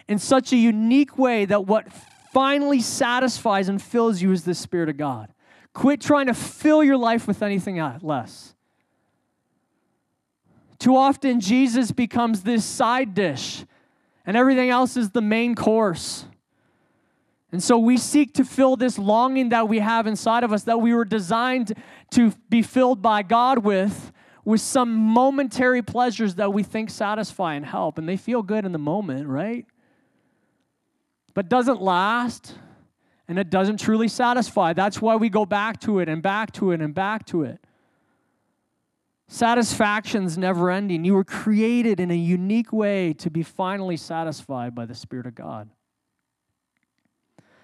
in 0.07 0.19
such 0.19 0.51
a 0.51 0.57
unique 0.57 1.17
way 1.17 1.45
that 1.45 1.65
what 1.65 1.87
finally 2.37 2.81
satisfies 2.81 3.67
and 3.67 3.81
fills 3.81 4.21
you 4.21 4.31
is 4.31 4.43
the 4.43 4.53
Spirit 4.53 4.89
of 4.89 4.95
God. 4.95 5.33
Quit 5.73 5.99
trying 5.99 6.27
to 6.27 6.35
fill 6.35 6.83
your 6.83 6.95
life 6.95 7.27
with 7.27 7.41
anything 7.41 7.81
less. 8.03 8.53
Too 10.77 10.95
often, 10.95 11.39
Jesus 11.39 11.91
becomes 11.91 12.43
this 12.43 12.63
side 12.63 13.15
dish, 13.15 13.65
and 14.23 14.37
everything 14.37 14.69
else 14.69 14.95
is 14.97 15.09
the 15.09 15.21
main 15.21 15.55
course. 15.55 16.25
And 17.51 17.63
so 17.63 17.79
we 17.79 17.97
seek 17.97 18.35
to 18.35 18.45
fill 18.45 18.75
this 18.75 18.99
longing 18.99 19.49
that 19.49 19.67
we 19.67 19.79
have 19.79 20.05
inside 20.05 20.43
of 20.43 20.53
us, 20.53 20.61
that 20.65 20.79
we 20.79 20.93
were 20.93 21.05
designed 21.05 21.73
to 22.11 22.33
be 22.49 22.61
filled 22.61 23.01
by 23.01 23.23
God 23.23 23.57
with, 23.65 24.11
with 24.45 24.61
some 24.61 24.93
momentary 24.93 25.81
pleasures 25.81 26.35
that 26.35 26.53
we 26.53 26.61
think 26.61 26.91
satisfy 26.91 27.55
and 27.55 27.65
help. 27.65 27.97
And 27.97 28.07
they 28.07 28.15
feel 28.15 28.43
good 28.43 28.63
in 28.63 28.73
the 28.73 28.77
moment, 28.77 29.27
right? 29.27 29.65
But 31.37 31.49
doesn't 31.49 31.79
last 31.79 32.55
and 33.27 33.37
it 33.37 33.51
doesn't 33.51 33.79
truly 33.79 34.07
satisfy. 34.07 34.73
That's 34.73 34.99
why 34.99 35.17
we 35.17 35.29
go 35.29 35.45
back 35.45 35.79
to 35.81 35.99
it 35.99 36.09
and 36.09 36.19
back 36.19 36.51
to 36.53 36.71
it 36.71 36.81
and 36.81 36.95
back 36.95 37.27
to 37.27 37.43
it. 37.43 37.59
Satisfaction's 39.27 40.35
never 40.35 40.71
ending. 40.71 41.05
You 41.05 41.13
were 41.13 41.23
created 41.23 41.99
in 41.99 42.09
a 42.09 42.15
unique 42.15 42.73
way 42.73 43.13
to 43.13 43.29
be 43.29 43.43
finally 43.43 43.97
satisfied 43.97 44.73
by 44.73 44.87
the 44.87 44.95
Spirit 44.95 45.27
of 45.27 45.35
God. 45.35 45.69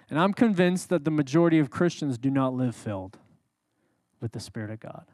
And 0.08 0.20
I'm 0.20 0.36
convinced 0.36 0.90
that 0.90 1.04
the 1.04 1.10
majority 1.10 1.58
of 1.58 1.72
Christians 1.72 2.20
do 2.20 2.30
not 2.30 2.54
live 2.54 2.76
filled 2.76 3.18
with 4.22 4.34
the 4.34 4.40
Spirit 4.40 4.70
of 4.70 4.82
God. 4.82 5.06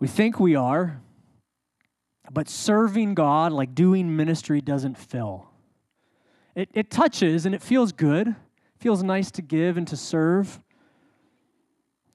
We 0.00 0.08
think 0.08 0.40
we 0.40 0.56
are, 0.56 1.00
but 2.28 2.48
serving 2.48 3.14
God, 3.14 3.52
like 3.52 3.72
doing 3.72 4.16
ministry, 4.16 4.60
doesn't 4.60 4.98
fill. 4.98 5.49
It, 6.54 6.68
it 6.72 6.90
touches 6.90 7.46
and 7.46 7.54
it 7.54 7.62
feels 7.62 7.92
good. 7.92 8.28
It 8.28 8.36
feels 8.78 9.02
nice 9.02 9.30
to 9.32 9.42
give 9.42 9.76
and 9.76 9.86
to 9.88 9.96
serve. 9.96 10.60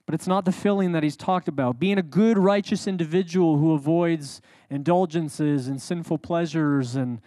But 0.06 0.14
it's 0.14 0.28
not 0.28 0.46
the 0.46 0.52
filling 0.52 0.92
that 0.92 1.04
he's 1.04 1.18
talked 1.18 1.48
about. 1.48 1.80
Being 1.80 1.98
a 1.98 2.04
good, 2.04 2.38
righteous 2.38 2.88
individual 2.88 3.58
who 3.58 3.74
avoids 3.74 4.42
indulgences 4.70 5.68
and 5.68 5.82
sinful 5.82 6.20
pleasures 6.20 6.96
and, 6.96 7.22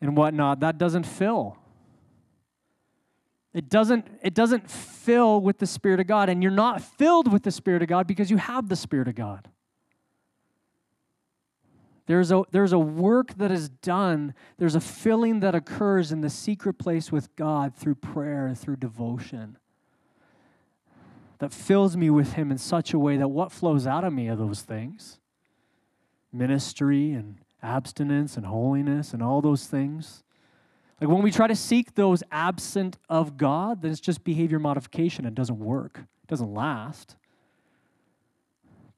and 0.00 0.16
whatnot, 0.16 0.60
that 0.60 0.76
doesn't 0.76 1.04
fill. 1.04 1.56
It 3.54 3.68
doesn't, 3.68 4.06
it 4.22 4.34
doesn't 4.34 4.68
fill 4.70 5.40
with 5.40 5.58
the 5.58 5.66
Spirit 5.66 6.00
of 6.00 6.06
God. 6.06 6.28
And 6.28 6.42
you're 6.42 6.52
not 6.52 6.82
filled 6.82 7.32
with 7.32 7.44
the 7.44 7.50
Spirit 7.52 7.82
of 7.82 7.88
God 7.88 8.06
because 8.06 8.30
you 8.30 8.36
have 8.38 8.68
the 8.68 8.76
Spirit 8.76 9.08
of 9.08 9.14
God. 9.14 9.48
There's 12.08 12.32
a, 12.32 12.42
there's 12.50 12.72
a 12.72 12.78
work 12.78 13.34
that 13.36 13.52
is 13.52 13.68
done, 13.68 14.32
there's 14.56 14.74
a 14.74 14.80
filling 14.80 15.40
that 15.40 15.54
occurs 15.54 16.10
in 16.10 16.22
the 16.22 16.30
secret 16.30 16.78
place 16.78 17.12
with 17.12 17.36
God 17.36 17.74
through 17.76 17.96
prayer 17.96 18.46
and 18.46 18.58
through 18.58 18.76
devotion 18.76 19.58
that 21.38 21.52
fills 21.52 21.98
me 21.98 22.08
with 22.08 22.32
Him 22.32 22.50
in 22.50 22.56
such 22.56 22.94
a 22.94 22.98
way 22.98 23.18
that 23.18 23.28
what 23.28 23.52
flows 23.52 23.86
out 23.86 24.04
of 24.04 24.14
me 24.14 24.28
are 24.28 24.36
those 24.36 24.62
things 24.62 25.20
ministry 26.32 27.12
and 27.12 27.36
abstinence 27.62 28.38
and 28.38 28.46
holiness 28.46 29.12
and 29.12 29.22
all 29.22 29.42
those 29.42 29.66
things. 29.66 30.24
Like 31.00 31.10
when 31.10 31.22
we 31.22 31.30
try 31.30 31.46
to 31.46 31.56
seek 31.56 31.94
those 31.94 32.22
absent 32.32 32.96
of 33.08 33.36
God, 33.36 33.82
then 33.82 33.90
it's 33.90 34.00
just 34.00 34.24
behavior 34.24 34.58
modification. 34.58 35.26
It 35.26 35.34
doesn't 35.34 35.58
work, 35.58 35.98
it 35.98 36.26
doesn't 36.26 36.54
last. 36.54 37.16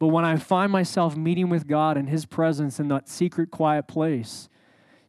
But 0.00 0.08
when 0.08 0.24
I 0.24 0.36
find 0.36 0.72
myself 0.72 1.14
meeting 1.14 1.50
with 1.50 1.68
God 1.68 1.98
in 1.98 2.06
His 2.06 2.24
presence 2.24 2.80
in 2.80 2.88
that 2.88 3.06
secret, 3.06 3.50
quiet 3.50 3.86
place, 3.86 4.48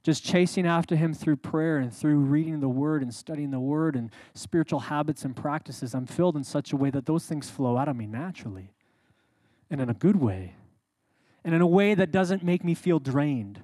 just 0.04 0.24
chasing 0.24 0.68
after 0.68 0.98
Him 0.98 1.14
through 1.14 1.38
prayer 1.38 1.78
and 1.78 1.94
through 1.94 2.18
reading 2.18 2.60
the 2.60 2.70
Word 2.70 3.02
and 3.02 3.14
studying 3.14 3.52
the 3.52 3.60
Word 3.60 3.96
and 3.96 4.12
spiritual 4.34 4.82
habits 4.82 5.24
and 5.24 5.34
practices, 5.34 5.96
I'm 5.96 6.06
filled 6.06 6.36
in 6.36 6.44
such 6.44 6.74
a 6.74 6.76
way 6.76 6.90
that 6.90 7.06
those 7.06 7.26
things 7.26 7.50
flow 7.50 7.78
out 7.78 7.88
of 7.88 7.96
me 7.96 8.06
naturally 8.06 8.74
and 9.70 9.80
in 9.80 9.90
a 9.90 9.94
good 9.94 10.18
way 10.18 10.56
and 11.46 11.56
in 11.56 11.62
a 11.62 11.68
way 11.68 11.94
that 11.94 12.12
doesn't 12.12 12.44
make 12.44 12.64
me 12.64 12.74
feel 12.74 13.00
drained 13.00 13.62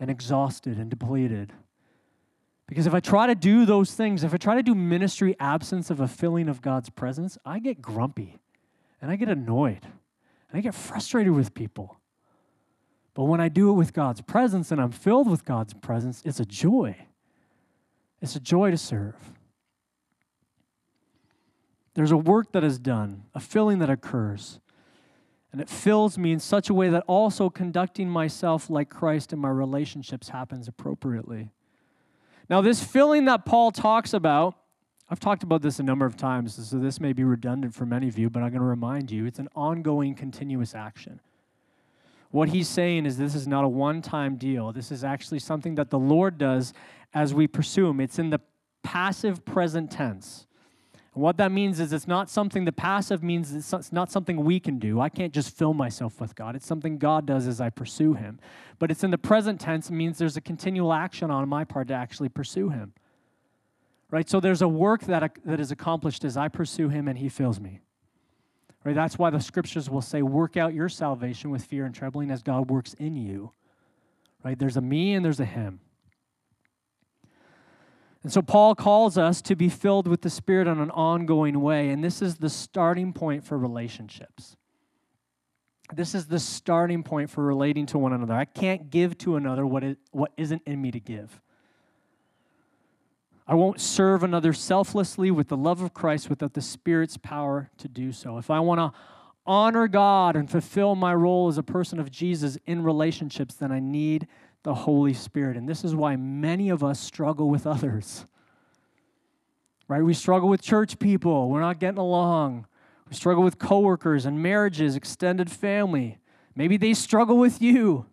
and 0.00 0.10
exhausted 0.10 0.78
and 0.78 0.90
depleted. 0.90 1.52
Because 2.66 2.88
if 2.88 2.94
I 2.94 2.98
try 2.98 3.28
to 3.28 3.36
do 3.36 3.64
those 3.66 3.94
things, 3.94 4.24
if 4.24 4.34
I 4.34 4.36
try 4.36 4.56
to 4.56 4.64
do 4.64 4.74
ministry 4.74 5.36
absence 5.38 5.90
of 5.90 6.00
a 6.00 6.08
filling 6.08 6.48
of 6.48 6.60
God's 6.60 6.90
presence, 6.90 7.38
I 7.44 7.60
get 7.60 7.80
grumpy 7.80 8.40
and 9.00 9.12
I 9.12 9.16
get 9.16 9.28
annoyed. 9.28 9.86
And 10.50 10.58
I 10.58 10.60
get 10.60 10.74
frustrated 10.74 11.32
with 11.32 11.54
people. 11.54 12.00
But 13.14 13.24
when 13.24 13.40
I 13.40 13.48
do 13.48 13.70
it 13.70 13.74
with 13.74 13.92
God's 13.92 14.20
presence 14.20 14.70
and 14.70 14.80
I'm 14.80 14.92
filled 14.92 15.28
with 15.28 15.44
God's 15.44 15.74
presence, 15.74 16.22
it's 16.24 16.40
a 16.40 16.44
joy. 16.44 16.96
It's 18.20 18.36
a 18.36 18.40
joy 18.40 18.70
to 18.70 18.76
serve. 18.76 19.16
There's 21.94 22.12
a 22.12 22.16
work 22.16 22.52
that 22.52 22.64
is 22.64 22.78
done, 22.78 23.24
a 23.34 23.40
filling 23.40 23.78
that 23.80 23.90
occurs. 23.90 24.60
And 25.52 25.60
it 25.60 25.68
fills 25.68 26.16
me 26.16 26.32
in 26.32 26.38
such 26.38 26.70
a 26.70 26.74
way 26.74 26.88
that 26.90 27.02
also 27.06 27.50
conducting 27.50 28.08
myself 28.08 28.70
like 28.70 28.88
Christ 28.88 29.32
in 29.32 29.38
my 29.38 29.48
relationships 29.48 30.28
happens 30.28 30.68
appropriately. 30.68 31.50
Now, 32.48 32.60
this 32.60 32.82
filling 32.82 33.24
that 33.24 33.44
Paul 33.44 33.70
talks 33.70 34.12
about 34.12 34.54
I've 35.12 35.18
talked 35.18 35.42
about 35.42 35.60
this 35.60 35.80
a 35.80 35.82
number 35.82 36.06
of 36.06 36.16
times, 36.16 36.54
so 36.68 36.78
this 36.78 37.00
may 37.00 37.12
be 37.12 37.24
redundant 37.24 37.74
for 37.74 37.84
many 37.84 38.06
of 38.06 38.16
you, 38.16 38.30
but 38.30 38.44
I'm 38.44 38.50
going 38.50 38.60
to 38.60 38.66
remind 38.66 39.10
you 39.10 39.26
it's 39.26 39.40
an 39.40 39.48
ongoing, 39.56 40.14
continuous 40.14 40.72
action. 40.72 41.20
What 42.30 42.50
he's 42.50 42.68
saying 42.68 43.06
is 43.06 43.18
this 43.18 43.34
is 43.34 43.48
not 43.48 43.64
a 43.64 43.68
one 43.68 44.02
time 44.02 44.36
deal. 44.36 44.70
This 44.70 44.92
is 44.92 45.02
actually 45.02 45.40
something 45.40 45.74
that 45.74 45.90
the 45.90 45.98
Lord 45.98 46.38
does 46.38 46.72
as 47.12 47.34
we 47.34 47.48
pursue 47.48 47.88
Him. 47.88 47.98
It's 47.98 48.20
in 48.20 48.30
the 48.30 48.40
passive 48.84 49.44
present 49.44 49.90
tense. 49.90 50.46
And 51.12 51.24
what 51.24 51.38
that 51.38 51.50
means 51.50 51.80
is 51.80 51.92
it's 51.92 52.06
not 52.06 52.30
something, 52.30 52.64
the 52.64 52.70
passive 52.70 53.24
means 53.24 53.52
it's 53.52 53.92
not 53.92 54.12
something 54.12 54.44
we 54.44 54.60
can 54.60 54.78
do. 54.78 55.00
I 55.00 55.08
can't 55.08 55.34
just 55.34 55.56
fill 55.56 55.74
myself 55.74 56.20
with 56.20 56.36
God. 56.36 56.54
It's 56.54 56.68
something 56.68 56.98
God 56.98 57.26
does 57.26 57.48
as 57.48 57.60
I 57.60 57.68
pursue 57.68 58.14
Him. 58.14 58.38
But 58.78 58.92
it's 58.92 59.02
in 59.02 59.10
the 59.10 59.18
present 59.18 59.60
tense, 59.60 59.90
means 59.90 60.18
there's 60.18 60.36
a 60.36 60.40
continual 60.40 60.92
action 60.92 61.32
on 61.32 61.48
my 61.48 61.64
part 61.64 61.88
to 61.88 61.94
actually 61.94 62.28
pursue 62.28 62.68
Him 62.68 62.92
right? 64.10 64.28
So 64.28 64.40
there's 64.40 64.62
a 64.62 64.68
work 64.68 65.02
that, 65.02 65.38
that 65.44 65.60
is 65.60 65.70
accomplished 65.70 66.24
as 66.24 66.36
I 66.36 66.48
pursue 66.48 66.88
him 66.88 67.08
and 67.08 67.18
he 67.18 67.28
fills 67.28 67.60
me. 67.60 67.80
Right? 68.84 68.94
That's 68.94 69.18
why 69.18 69.30
the 69.30 69.40
scriptures 69.40 69.90
will 69.90 70.02
say, 70.02 70.22
work 70.22 70.56
out 70.56 70.72
your 70.72 70.88
salvation 70.88 71.50
with 71.50 71.64
fear 71.64 71.84
and 71.84 71.94
trembling 71.94 72.30
as 72.30 72.42
God 72.42 72.70
works 72.70 72.94
in 72.94 73.16
you. 73.16 73.52
Right? 74.42 74.58
There's 74.58 74.76
a 74.76 74.80
me 74.80 75.14
and 75.14 75.24
there's 75.24 75.40
a 75.40 75.44
him. 75.44 75.80
And 78.22 78.32
so 78.32 78.42
Paul 78.42 78.74
calls 78.74 79.16
us 79.16 79.40
to 79.42 79.56
be 79.56 79.68
filled 79.68 80.06
with 80.06 80.22
the 80.22 80.30
Spirit 80.30 80.66
in 80.66 80.78
an 80.78 80.90
ongoing 80.90 81.60
way. 81.60 81.90
And 81.90 82.04
this 82.04 82.20
is 82.20 82.36
the 82.36 82.50
starting 82.50 83.12
point 83.12 83.44
for 83.44 83.56
relationships. 83.56 84.56
This 85.92 86.14
is 86.14 86.26
the 86.26 86.38
starting 86.38 87.02
point 87.02 87.30
for 87.30 87.42
relating 87.42 87.86
to 87.86 87.98
one 87.98 88.12
another. 88.12 88.34
I 88.34 88.44
can't 88.44 88.90
give 88.90 89.16
to 89.18 89.36
another 89.36 89.66
what, 89.66 89.82
is, 89.82 89.96
what 90.12 90.32
isn't 90.36 90.62
in 90.66 90.80
me 90.80 90.90
to 90.90 91.00
give. 91.00 91.40
I 93.50 93.54
won't 93.54 93.80
serve 93.80 94.22
another 94.22 94.52
selflessly 94.52 95.32
with 95.32 95.48
the 95.48 95.56
love 95.56 95.82
of 95.82 95.92
Christ 95.92 96.30
without 96.30 96.54
the 96.54 96.62
Spirit's 96.62 97.16
power 97.16 97.68
to 97.78 97.88
do 97.88 98.12
so. 98.12 98.38
If 98.38 98.48
I 98.48 98.60
want 98.60 98.78
to 98.78 98.92
honor 99.44 99.88
God 99.88 100.36
and 100.36 100.48
fulfill 100.48 100.94
my 100.94 101.12
role 101.12 101.48
as 101.48 101.58
a 101.58 101.64
person 101.64 101.98
of 101.98 102.12
Jesus 102.12 102.56
in 102.64 102.84
relationships, 102.84 103.56
then 103.56 103.72
I 103.72 103.80
need 103.80 104.28
the 104.62 104.72
Holy 104.72 105.12
Spirit. 105.12 105.56
And 105.56 105.68
this 105.68 105.82
is 105.82 105.96
why 105.96 106.14
many 106.14 106.70
of 106.70 106.84
us 106.84 107.00
struggle 107.00 107.50
with 107.50 107.66
others. 107.66 108.24
Right? 109.88 110.04
We 110.04 110.14
struggle 110.14 110.48
with 110.48 110.62
church 110.62 111.00
people. 111.00 111.48
We're 111.48 111.60
not 111.60 111.80
getting 111.80 111.98
along. 111.98 112.66
We 113.08 113.16
struggle 113.16 113.42
with 113.42 113.58
coworkers 113.58 114.26
and 114.26 114.40
marriages, 114.40 114.94
extended 114.94 115.50
family. 115.50 116.18
Maybe 116.54 116.76
they 116.76 116.94
struggle 116.94 117.36
with 117.36 117.60
you. 117.60 118.06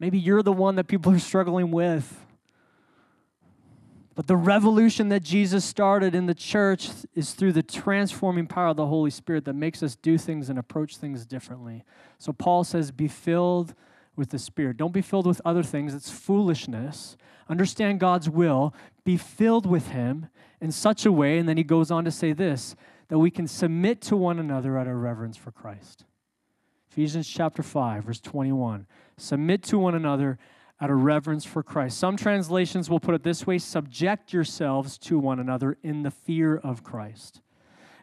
Maybe 0.00 0.18
you're 0.18 0.42
the 0.42 0.52
one 0.52 0.74
that 0.74 0.88
people 0.88 1.12
are 1.12 1.20
struggling 1.20 1.70
with. 1.70 2.26
But 4.20 4.26
the 4.26 4.36
revolution 4.36 5.08
that 5.08 5.22
Jesus 5.22 5.64
started 5.64 6.14
in 6.14 6.26
the 6.26 6.34
church 6.34 6.90
is 7.14 7.32
through 7.32 7.52
the 7.52 7.62
transforming 7.62 8.46
power 8.46 8.66
of 8.66 8.76
the 8.76 8.84
Holy 8.84 9.08
Spirit 9.08 9.46
that 9.46 9.54
makes 9.54 9.82
us 9.82 9.96
do 9.96 10.18
things 10.18 10.50
and 10.50 10.58
approach 10.58 10.98
things 10.98 11.24
differently. 11.24 11.84
So 12.18 12.34
Paul 12.34 12.62
says, 12.64 12.90
Be 12.90 13.08
filled 13.08 13.72
with 14.16 14.28
the 14.28 14.38
Spirit. 14.38 14.76
Don't 14.76 14.92
be 14.92 15.00
filled 15.00 15.26
with 15.26 15.40
other 15.42 15.62
things, 15.62 15.94
it's 15.94 16.10
foolishness. 16.10 17.16
Understand 17.48 17.98
God's 17.98 18.28
will, 18.28 18.74
be 19.04 19.16
filled 19.16 19.64
with 19.64 19.88
Him 19.88 20.26
in 20.60 20.70
such 20.70 21.06
a 21.06 21.12
way, 21.12 21.38
and 21.38 21.48
then 21.48 21.56
he 21.56 21.64
goes 21.64 21.90
on 21.90 22.04
to 22.04 22.10
say 22.10 22.34
this 22.34 22.76
that 23.08 23.18
we 23.18 23.30
can 23.30 23.48
submit 23.48 24.02
to 24.02 24.18
one 24.18 24.38
another 24.38 24.76
out 24.76 24.86
of 24.86 24.96
reverence 24.96 25.38
for 25.38 25.50
Christ. 25.50 26.04
Ephesians 26.90 27.26
chapter 27.26 27.62
5, 27.62 28.04
verse 28.04 28.20
21. 28.20 28.86
Submit 29.16 29.62
to 29.62 29.78
one 29.78 29.94
another 29.94 30.38
out 30.80 30.90
of 30.90 31.02
reverence 31.02 31.44
for 31.44 31.62
Christ. 31.62 31.98
Some 31.98 32.16
translations 32.16 32.88
will 32.88 33.00
put 33.00 33.14
it 33.14 33.22
this 33.22 33.46
way 33.46 33.58
subject 33.58 34.32
yourselves 34.32 34.96
to 34.98 35.18
one 35.18 35.38
another 35.38 35.76
in 35.82 36.02
the 36.02 36.10
fear 36.10 36.56
of 36.56 36.82
Christ. 36.82 37.42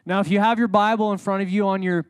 Now, 0.06 0.20
if 0.20 0.30
you 0.30 0.38
have 0.38 0.58
your 0.58 0.68
Bible 0.68 1.12
in 1.12 1.18
front 1.18 1.42
of 1.42 1.50
you 1.50 1.66
on 1.66 1.82
your 1.82 2.06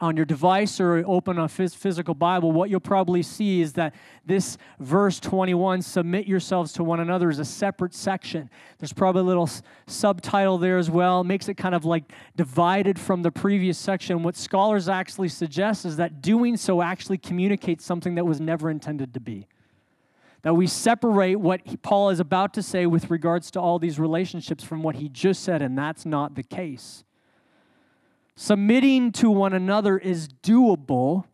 on 0.00 0.16
your 0.16 0.26
device 0.26 0.80
or 0.80 1.04
open 1.06 1.38
a 1.38 1.48
physical 1.48 2.12
Bible, 2.12 2.50
what 2.50 2.68
you'll 2.68 2.80
probably 2.80 3.22
see 3.22 3.60
is 3.60 3.72
that 3.74 3.94
this 4.26 4.58
verse 4.80 5.20
21, 5.20 5.80
submit 5.80 6.26
yourselves 6.26 6.72
to 6.72 6.82
one 6.82 6.98
another, 6.98 7.30
is 7.30 7.38
a 7.38 7.44
separate 7.44 7.94
section. 7.94 8.50
There's 8.80 8.92
probably 8.92 9.20
a 9.20 9.24
little 9.26 9.48
subtitle 9.86 10.58
there 10.58 10.76
as 10.76 10.90
well. 10.90 11.20
It 11.20 11.24
makes 11.24 11.48
it 11.48 11.54
kind 11.54 11.72
of 11.72 11.84
like 11.84 12.12
divided 12.34 12.98
from 12.98 13.22
the 13.22 13.30
previous 13.30 13.78
section. 13.78 14.24
What 14.24 14.34
scholars 14.34 14.88
actually 14.88 15.28
suggest 15.28 15.84
is 15.84 15.96
that 15.98 16.20
doing 16.20 16.56
so 16.56 16.82
actually 16.82 17.18
communicates 17.18 17.84
something 17.84 18.16
that 18.16 18.26
was 18.26 18.40
never 18.40 18.70
intended 18.70 19.14
to 19.14 19.20
be 19.20 19.46
that 20.42 20.54
we 20.54 20.66
separate 20.66 21.36
what 21.36 21.60
he, 21.64 21.76
Paul 21.76 22.10
is 22.10 22.20
about 22.20 22.52
to 22.54 22.62
say 22.62 22.86
with 22.86 23.10
regards 23.10 23.50
to 23.52 23.60
all 23.60 23.78
these 23.78 23.98
relationships 23.98 24.64
from 24.64 24.82
what 24.82 24.96
he 24.96 25.08
just 25.08 25.42
said, 25.42 25.62
and 25.62 25.78
that's 25.78 26.04
not 26.04 26.34
the 26.34 26.42
case. 26.42 27.04
Submitting 28.34 29.12
to 29.12 29.30
one 29.30 29.52
another 29.52 29.98
is 29.98 30.28
doable 30.28 31.24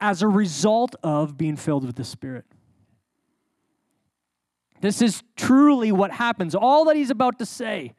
as 0.00 0.22
a 0.22 0.28
result 0.28 0.94
of 1.02 1.36
being 1.36 1.56
filled 1.56 1.84
with 1.84 1.96
the 1.96 2.04
Spirit. 2.04 2.44
This 4.80 5.02
is 5.02 5.22
truly 5.36 5.92
what 5.92 6.10
happens. 6.12 6.54
All 6.54 6.84
that 6.86 6.96
he's 6.96 7.10
about 7.10 7.38
to 7.38 7.46
say, 7.46 7.94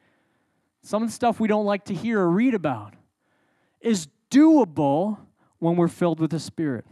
some 0.82 1.04
of 1.04 1.10
the 1.10 1.14
stuff 1.14 1.40
we 1.40 1.48
don't 1.48 1.66
like 1.66 1.86
to 1.86 1.94
hear 1.94 2.20
or 2.20 2.30
read 2.30 2.54
about, 2.54 2.94
is 3.82 4.08
doable 4.32 5.18
when 5.60 5.76
we're 5.76 5.88
filled 5.88 6.20
with 6.20 6.32
the 6.32 6.40
Spirit. 6.40 6.86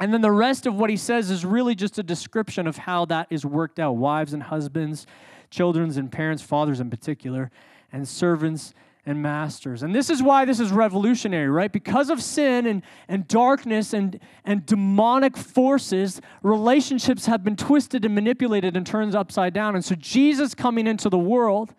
And 0.00 0.12
then 0.14 0.20
the 0.20 0.30
rest 0.30 0.66
of 0.66 0.74
what 0.74 0.90
he 0.90 0.96
says 0.96 1.30
is 1.30 1.44
really 1.44 1.74
just 1.74 1.98
a 1.98 2.02
description 2.02 2.66
of 2.66 2.76
how 2.76 3.04
that 3.06 3.26
is 3.30 3.44
worked 3.44 3.78
out 3.78 3.96
wives 3.96 4.32
and 4.32 4.42
husbands, 4.42 5.06
children's 5.50 5.96
and 5.96 6.10
parents, 6.10 6.42
fathers 6.42 6.80
in 6.80 6.88
particular, 6.88 7.50
and 7.92 8.06
servants 8.06 8.74
and 9.08 9.22
masters. 9.22 9.82
And 9.82 9.94
this 9.94 10.10
is 10.10 10.22
why 10.22 10.44
this 10.44 10.60
is 10.60 10.70
revolutionary, 10.70 11.48
right? 11.48 11.72
Because 11.72 12.10
of 12.10 12.22
sin 12.22 12.66
and, 12.66 12.82
and 13.08 13.26
darkness 13.26 13.94
and, 13.94 14.20
and 14.44 14.66
demonic 14.66 15.36
forces, 15.36 16.20
relationships 16.42 17.24
have 17.24 17.42
been 17.42 17.56
twisted 17.56 18.04
and 18.04 18.14
manipulated 18.14 18.76
and 18.76 18.86
turned 18.86 19.14
upside 19.14 19.54
down. 19.54 19.74
And 19.74 19.84
so 19.84 19.94
Jesus 19.94 20.54
coming 20.54 20.86
into 20.86 21.08
the 21.08 21.18
world 21.18 21.74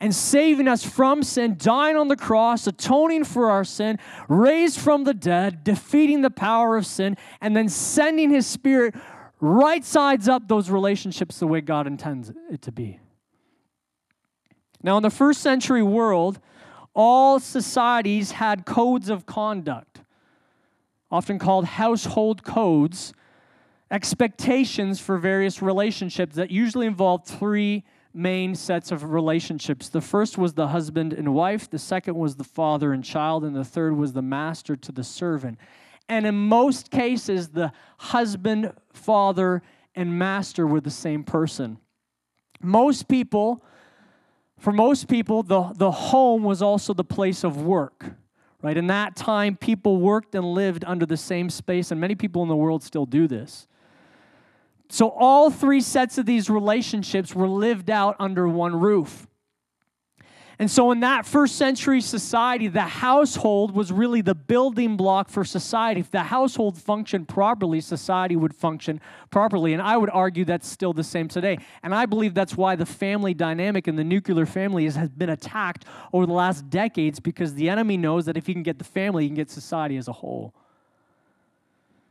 and 0.00 0.14
saving 0.14 0.68
us 0.68 0.84
from 0.84 1.22
sin, 1.22 1.56
dying 1.58 1.96
on 1.96 2.08
the 2.08 2.16
cross, 2.16 2.66
atoning 2.66 3.24
for 3.24 3.50
our 3.50 3.64
sin, 3.64 3.98
raised 4.28 4.78
from 4.78 5.04
the 5.04 5.14
dead, 5.14 5.64
defeating 5.64 6.22
the 6.22 6.30
power 6.30 6.76
of 6.76 6.86
sin, 6.86 7.16
and 7.40 7.56
then 7.56 7.68
sending 7.68 8.30
his 8.30 8.46
spirit 8.46 8.94
right 9.40 9.84
sides 9.84 10.28
up 10.28 10.48
those 10.48 10.70
relationships 10.70 11.38
the 11.38 11.46
way 11.46 11.60
God 11.60 11.86
intends 11.86 12.32
it 12.50 12.62
to 12.62 12.72
be. 12.72 13.00
Now, 14.82 14.96
in 14.96 15.02
the 15.02 15.10
first 15.10 15.40
century 15.40 15.82
world, 15.82 16.38
all 16.94 17.40
societies 17.40 18.32
had 18.32 18.64
codes 18.64 19.08
of 19.08 19.26
conduct, 19.26 20.00
often 21.10 21.38
called 21.38 21.64
household 21.64 22.44
codes, 22.44 23.12
expectations 23.90 25.00
for 25.00 25.18
various 25.18 25.62
relationships 25.62 26.36
that 26.36 26.50
usually 26.50 26.86
involved 26.86 27.26
three 27.26 27.84
main 28.14 28.54
sets 28.54 28.90
of 28.90 29.10
relationships. 29.10 29.88
The 29.88 30.00
first 30.00 30.38
was 30.38 30.54
the 30.54 30.68
husband 30.68 31.12
and 31.12 31.34
wife, 31.34 31.68
the 31.70 31.78
second 31.78 32.16
was 32.16 32.36
the 32.36 32.44
father 32.44 32.92
and 32.92 33.04
child, 33.04 33.44
and 33.44 33.54
the 33.54 33.64
third 33.64 33.96
was 33.96 34.12
the 34.12 34.22
master 34.22 34.76
to 34.76 34.92
the 34.92 35.04
servant. 35.04 35.58
And 36.08 36.26
in 36.26 36.34
most 36.34 36.90
cases, 36.90 37.48
the 37.48 37.72
husband, 37.98 38.72
father, 38.92 39.62
and 39.94 40.18
master 40.18 40.66
were 40.66 40.80
the 40.80 40.90
same 40.90 41.22
person. 41.22 41.78
Most 42.60 43.08
people, 43.08 43.62
for 44.58 44.72
most 44.72 45.08
people, 45.08 45.42
the, 45.42 45.72
the 45.74 45.90
home 45.90 46.42
was 46.42 46.62
also 46.62 46.94
the 46.94 47.04
place 47.04 47.44
of 47.44 47.62
work. 47.62 48.06
Right? 48.60 48.76
In 48.76 48.88
that 48.88 49.14
time, 49.14 49.56
people 49.56 49.98
worked 49.98 50.34
and 50.34 50.44
lived 50.44 50.84
under 50.84 51.06
the 51.06 51.16
same 51.16 51.48
space, 51.48 51.92
and 51.92 52.00
many 52.00 52.16
people 52.16 52.42
in 52.42 52.48
the 52.48 52.56
world 52.56 52.82
still 52.82 53.06
do 53.06 53.28
this. 53.28 53.68
So 54.88 55.10
all 55.10 55.50
three 55.50 55.80
sets 55.80 56.18
of 56.18 56.26
these 56.26 56.48
relationships 56.48 57.34
were 57.34 57.48
lived 57.48 57.90
out 57.90 58.16
under 58.18 58.48
one 58.48 58.78
roof. 58.78 59.26
And 60.60 60.68
so, 60.68 60.90
in 60.90 61.00
that 61.00 61.24
first 61.24 61.54
century 61.54 62.00
society, 62.00 62.66
the 62.66 62.80
household 62.80 63.70
was 63.70 63.92
really 63.92 64.22
the 64.22 64.34
building 64.34 64.96
block 64.96 65.28
for 65.28 65.44
society. 65.44 66.00
If 66.00 66.10
the 66.10 66.24
household 66.24 66.76
functioned 66.76 67.28
properly, 67.28 67.80
society 67.80 68.34
would 68.34 68.52
function 68.52 69.00
properly. 69.30 69.72
And 69.72 69.80
I 69.80 69.96
would 69.96 70.10
argue 70.10 70.44
that's 70.44 70.66
still 70.66 70.92
the 70.92 71.04
same 71.04 71.28
today. 71.28 71.58
And 71.84 71.94
I 71.94 72.06
believe 72.06 72.34
that's 72.34 72.56
why 72.56 72.74
the 72.74 72.86
family 72.86 73.34
dynamic 73.34 73.86
and 73.86 73.96
the 73.96 74.02
nuclear 74.02 74.46
family 74.46 74.86
has 74.86 75.08
been 75.10 75.30
attacked 75.30 75.84
over 76.12 76.26
the 76.26 76.32
last 76.32 76.68
decades 76.68 77.20
because 77.20 77.54
the 77.54 77.68
enemy 77.68 77.96
knows 77.96 78.26
that 78.26 78.36
if 78.36 78.48
he 78.48 78.52
can 78.52 78.64
get 78.64 78.78
the 78.78 78.84
family, 78.84 79.22
he 79.22 79.28
can 79.28 79.36
get 79.36 79.50
society 79.52 79.96
as 79.96 80.08
a 80.08 80.12
whole. 80.12 80.52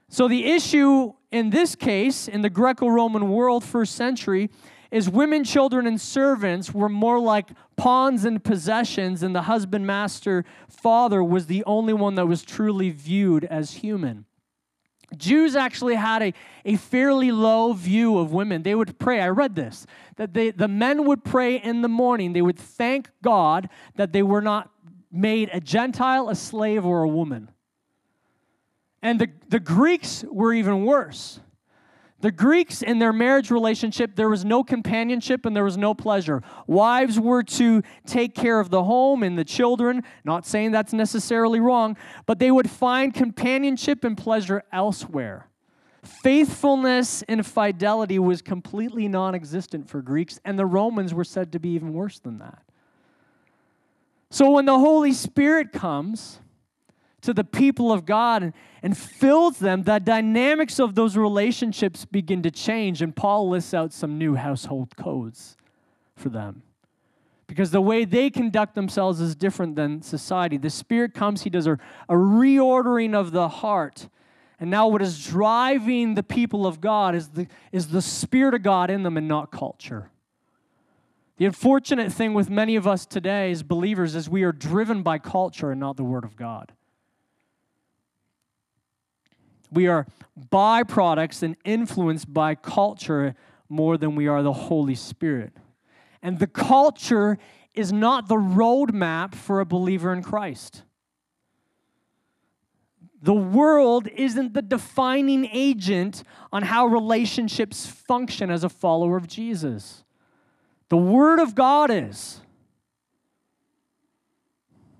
So, 0.08 0.30
the 0.30 0.46
issue 0.46 1.12
in 1.32 1.50
this 1.50 1.76
case, 1.76 2.28
in 2.28 2.42
the 2.42 2.50
Greco 2.50 2.88
Roman 2.88 3.30
world, 3.30 3.64
first 3.64 3.96
century, 3.96 4.50
is 4.92 5.10
women, 5.10 5.44
children, 5.44 5.86
and 5.86 6.00
servants 6.00 6.74
were 6.74 6.90
more 6.90 7.20
like 7.20 7.50
pawns 7.76 8.24
and 8.24 8.44
possessions, 8.44 9.24
and 9.24 9.36
the 9.36 9.44
husband, 9.44 9.86
master, 9.86 10.46
father 10.70 11.24
was 11.24 11.48
the 11.48 11.64
only 11.66 11.94
one 11.94 12.16
that 12.16 12.28
was 12.28 12.44
truly 12.44 12.90
viewed 12.90 13.44
as 13.46 13.74
human. 13.74 14.26
Jews 15.16 15.56
actually 15.56 15.96
had 15.96 16.22
a, 16.22 16.34
a 16.66 16.76
fairly 16.76 17.32
low 17.32 17.72
view 17.74 18.18
of 18.18 18.34
women. 18.34 18.64
They 18.64 18.76
would 18.76 19.00
pray. 19.00 19.22
I 19.22 19.30
read 19.30 19.56
this 19.56 19.86
that 20.18 20.34
they, 20.34 20.52
the 20.52 20.68
men 20.68 21.06
would 21.06 21.24
pray 21.24 21.56
in 21.56 21.82
the 21.82 21.88
morning. 21.88 22.34
They 22.34 22.42
would 22.42 22.58
thank 22.58 23.10
God 23.22 23.70
that 23.96 24.12
they 24.12 24.24
were 24.24 24.42
not 24.42 24.70
made 25.12 25.50
a 25.54 25.62
Gentile, 25.62 26.30
a 26.30 26.36
slave, 26.36 26.86
or 26.86 27.04
a 27.04 27.08
woman. 27.08 27.50
And 29.08 29.22
the, 29.22 29.30
the 29.48 29.62
Greeks 29.62 30.26
were 30.30 30.54
even 30.54 30.84
worse. 30.84 31.40
The 32.20 32.30
Greeks, 32.30 32.82
in 32.82 33.00
their 33.00 33.14
marriage 33.14 33.50
relationship, 33.50 34.18
there 34.18 34.28
was 34.28 34.44
no 34.44 34.66
companionship 34.66 35.46
and 35.46 35.56
there 35.56 35.64
was 35.64 35.78
no 35.78 35.94
pleasure. 35.94 36.44
Wives 36.68 37.18
were 37.18 37.42
to 37.44 37.84
take 38.06 38.36
care 38.36 38.60
of 38.60 38.70
the 38.70 38.84
home 38.84 39.24
and 39.24 39.38
the 39.38 39.46
children, 39.46 40.04
not 40.26 40.46
saying 40.46 40.74
that's 40.74 40.92
necessarily 40.92 41.62
wrong, 41.62 41.96
but 42.26 42.38
they 42.38 42.52
would 42.52 42.70
find 42.70 43.14
companionship 43.14 44.04
and 44.04 44.18
pleasure 44.18 44.62
elsewhere. 44.74 45.48
Faithfulness 46.04 47.24
and 47.30 47.46
fidelity 47.46 48.20
was 48.20 48.42
completely 48.42 49.08
non 49.08 49.36
existent 49.36 49.88
for 49.88 50.02
Greeks, 50.02 50.38
and 50.44 50.60
the 50.60 50.66
Romans 50.66 51.14
were 51.14 51.24
said 51.24 51.54
to 51.54 51.60
be 51.60 51.70
even 51.70 51.94
worse 51.94 52.20
than 52.20 52.40
that. 52.40 52.62
So 54.32 54.52
when 54.52 54.66
the 54.66 54.78
Holy 54.78 55.14
Spirit 55.14 55.72
comes, 55.72 56.42
to 57.22 57.34
the 57.34 57.44
people 57.44 57.92
of 57.92 58.06
God 58.06 58.44
and, 58.44 58.54
and 58.84 58.98
fills 58.98 59.58
them, 59.58 59.84
the 59.84 60.00
dynamics 60.00 60.80
of 60.80 60.96
those 60.96 61.18
relationships 61.18 62.06
begin 62.06 62.42
to 62.44 62.52
change. 62.52 63.02
And 63.02 63.16
Paul 63.16 63.50
lists 63.50 63.74
out 63.74 63.92
some 63.92 64.18
new 64.18 64.36
household 64.36 64.96
codes 64.96 65.58
for 66.16 66.30
them. 66.30 66.64
Because 67.48 67.72
the 67.72 67.82
way 67.82 68.04
they 68.04 68.30
conduct 68.30 68.76
themselves 68.76 69.22
is 69.22 69.36
different 69.36 69.76
than 69.76 70.02
society. 70.02 70.58
The 70.58 70.70
Spirit 70.70 71.14
comes, 71.14 71.44
He 71.44 71.50
does 71.50 71.66
a, 71.66 71.74
a 72.10 72.14
reordering 72.14 73.16
of 73.16 73.32
the 73.32 73.48
heart. 73.48 74.10
And 74.60 74.70
now, 74.70 74.88
what 74.88 75.02
is 75.02 75.24
driving 75.24 76.16
the 76.16 76.24
people 76.24 76.68
of 76.68 76.82
God 76.82 77.16
is 77.16 77.30
the, 77.30 77.48
is 77.72 77.88
the 77.88 78.02
Spirit 78.02 78.54
of 78.54 78.64
God 78.64 78.90
in 78.90 79.04
them 79.04 79.16
and 79.16 79.28
not 79.28 79.52
culture. 79.52 80.12
The 81.38 81.46
unfortunate 81.46 82.12
thing 82.12 82.34
with 82.34 82.50
many 82.50 82.76
of 82.76 82.88
us 82.88 83.06
today 83.06 83.52
as 83.52 83.64
believers 83.64 84.16
is 84.16 84.28
we 84.28 84.44
are 84.44 84.52
driven 84.52 85.04
by 85.04 85.20
culture 85.20 85.72
and 85.72 85.80
not 85.80 85.96
the 85.96 86.04
Word 86.04 86.24
of 86.24 86.36
God. 86.36 86.74
We 89.72 89.88
are 89.88 90.08
byproducts 90.52 91.44
and 91.44 91.56
influenced 91.66 92.34
by 92.34 92.56
culture 92.56 93.36
more 93.70 93.98
than 93.98 94.16
we 94.16 94.28
are 94.28 94.44
the 94.44 94.54
Holy 94.54 94.96
Spirit. 94.96 95.54
And 96.22 96.40
the 96.40 96.48
culture 96.48 97.38
is 97.74 97.92
not 97.92 98.28
the 98.28 98.36
roadmap 98.36 99.36
for 99.36 99.60
a 99.60 99.66
believer 99.66 100.14
in 100.14 100.24
Christ. 100.24 100.84
The 103.22 103.34
world 103.34 104.08
isn't 104.16 104.54
the 104.54 104.62
defining 104.62 105.50
agent 105.52 106.24
on 106.52 106.64
how 106.64 106.86
relationships 106.86 107.86
function 107.86 108.50
as 108.50 108.64
a 108.64 108.70
follower 108.70 109.18
of 109.18 109.28
Jesus. 109.28 110.04
The 110.90 110.98
Word 110.98 111.40
of 111.40 111.56
God 111.56 111.90
is. 111.92 112.42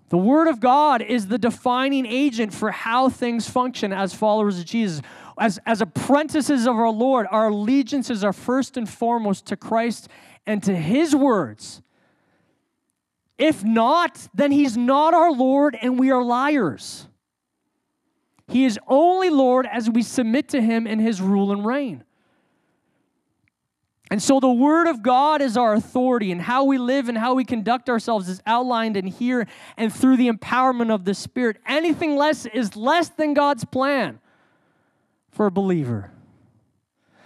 The 0.10 0.18
Word 0.18 0.48
of 0.48 0.60
God 0.60 1.02
is 1.02 1.28
the 1.28 1.38
defining 1.38 2.06
agent 2.06 2.54
for 2.54 2.72
how 2.72 3.10
things 3.10 3.50
function 3.50 3.92
as 3.92 4.14
followers 4.14 4.60
of 4.60 4.66
Jesus. 4.66 5.02
As, 5.38 5.60
as 5.66 5.82
apprentices 5.82 6.66
of 6.66 6.76
our 6.76 6.90
Lord, 6.90 7.28
our 7.30 7.50
allegiances 7.50 8.24
are 8.24 8.34
first 8.34 8.78
and 8.78 8.90
foremost 8.90 9.46
to 9.48 9.58
Christ 9.58 10.08
and 10.46 10.64
to 10.64 10.76
His 10.76 11.16
words. 11.16 11.82
If 13.38 13.64
not, 13.64 14.30
then 14.34 14.52
He's 14.52 14.78
not 14.78 15.14
our 15.14 15.32
Lord 15.32 15.78
and 15.80 16.00
we 16.00 16.10
are 16.10 16.24
liars. 16.24 17.08
He 18.48 18.64
is 18.64 18.80
only 18.88 19.30
Lord 19.30 19.68
as 19.70 19.90
we 19.90 20.02
submit 20.02 20.48
to 20.50 20.62
Him 20.62 20.88
in 20.88 21.00
His 21.00 21.22
rule 21.22 21.52
and 21.52 21.66
reign. 21.66 22.04
And 24.10 24.24
so 24.24 24.40
the 24.40 24.52
Word 24.52 24.88
of 24.88 25.04
God 25.04 25.42
is 25.42 25.58
our 25.58 25.74
authority, 25.74 26.32
and 26.32 26.42
how 26.42 26.64
we 26.64 26.78
live 26.78 27.10
and 27.10 27.18
how 27.18 27.34
we 27.34 27.44
conduct 27.44 27.90
ourselves 27.90 28.30
is 28.30 28.42
outlined 28.46 28.96
in 28.96 29.06
here 29.06 29.48
and 29.76 29.94
through 29.94 30.18
the 30.18 30.30
empowerment 30.30 30.94
of 30.94 31.04
the 31.04 31.14
Spirit. 31.14 31.58
Anything 31.66 32.16
less 32.16 32.46
is 32.46 32.76
less 32.76 33.10
than 33.10 33.34
God's 33.34 33.66
plan 33.66 34.20
for 35.30 35.46
a 35.46 35.52
believer. 35.52 36.12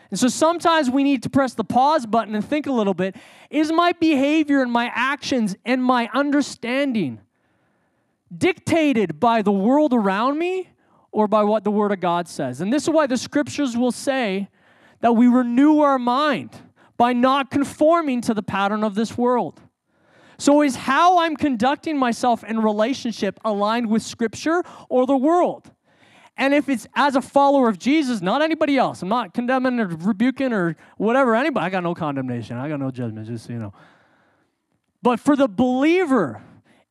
And 0.09 0.19
so 0.19 0.27
sometimes 0.27 0.89
we 0.89 1.03
need 1.03 1.23
to 1.23 1.29
press 1.29 1.53
the 1.53 1.63
pause 1.63 2.05
button 2.05 2.35
and 2.35 2.43
think 2.43 2.67
a 2.67 2.71
little 2.71 2.93
bit 2.93 3.15
is 3.49 3.71
my 3.71 3.93
behavior 3.93 4.61
and 4.61 4.71
my 4.71 4.91
actions 4.93 5.55
and 5.65 5.81
my 5.81 6.09
understanding 6.13 7.21
dictated 8.35 9.19
by 9.19 9.41
the 9.41 9.51
world 9.51 9.93
around 9.93 10.37
me 10.37 10.69
or 11.11 11.27
by 11.27 11.43
what 11.43 11.63
the 11.63 11.71
Word 11.71 11.91
of 11.91 11.99
God 11.99 12.27
says? 12.27 12.59
And 12.59 12.73
this 12.73 12.83
is 12.83 12.89
why 12.89 13.07
the 13.07 13.17
scriptures 13.17 13.77
will 13.77 13.91
say 13.91 14.49
that 14.99 15.13
we 15.13 15.27
renew 15.27 15.79
our 15.79 15.99
mind 15.99 16.51
by 17.01 17.13
not 17.13 17.49
conforming 17.49 18.21
to 18.21 18.31
the 18.31 18.43
pattern 18.43 18.83
of 18.83 18.93
this 18.93 19.17
world. 19.17 19.59
So, 20.37 20.61
is 20.61 20.75
how 20.75 21.17
I'm 21.17 21.35
conducting 21.35 21.97
myself 21.97 22.43
in 22.43 22.59
relationship 22.59 23.39
aligned 23.43 23.89
with 23.89 24.03
Scripture 24.03 24.61
or 24.87 25.07
the 25.07 25.17
world? 25.17 25.71
And 26.37 26.53
if 26.53 26.69
it's 26.69 26.85
as 26.95 27.15
a 27.15 27.21
follower 27.23 27.69
of 27.69 27.79
Jesus, 27.79 28.21
not 28.21 28.43
anybody 28.43 28.77
else, 28.77 29.01
I'm 29.01 29.09
not 29.09 29.33
condemning 29.33 29.79
or 29.79 29.87
rebuking 29.87 30.53
or 30.53 30.77
whatever, 30.97 31.33
anybody, 31.33 31.65
I 31.65 31.69
got 31.71 31.81
no 31.81 31.95
condemnation, 31.95 32.57
I 32.57 32.69
got 32.69 32.79
no 32.79 32.91
judgment, 32.91 33.25
just 33.25 33.47
so 33.47 33.53
you 33.53 33.57
know. 33.57 33.73
But 35.01 35.19
for 35.19 35.35
the 35.35 35.47
believer, 35.47 36.43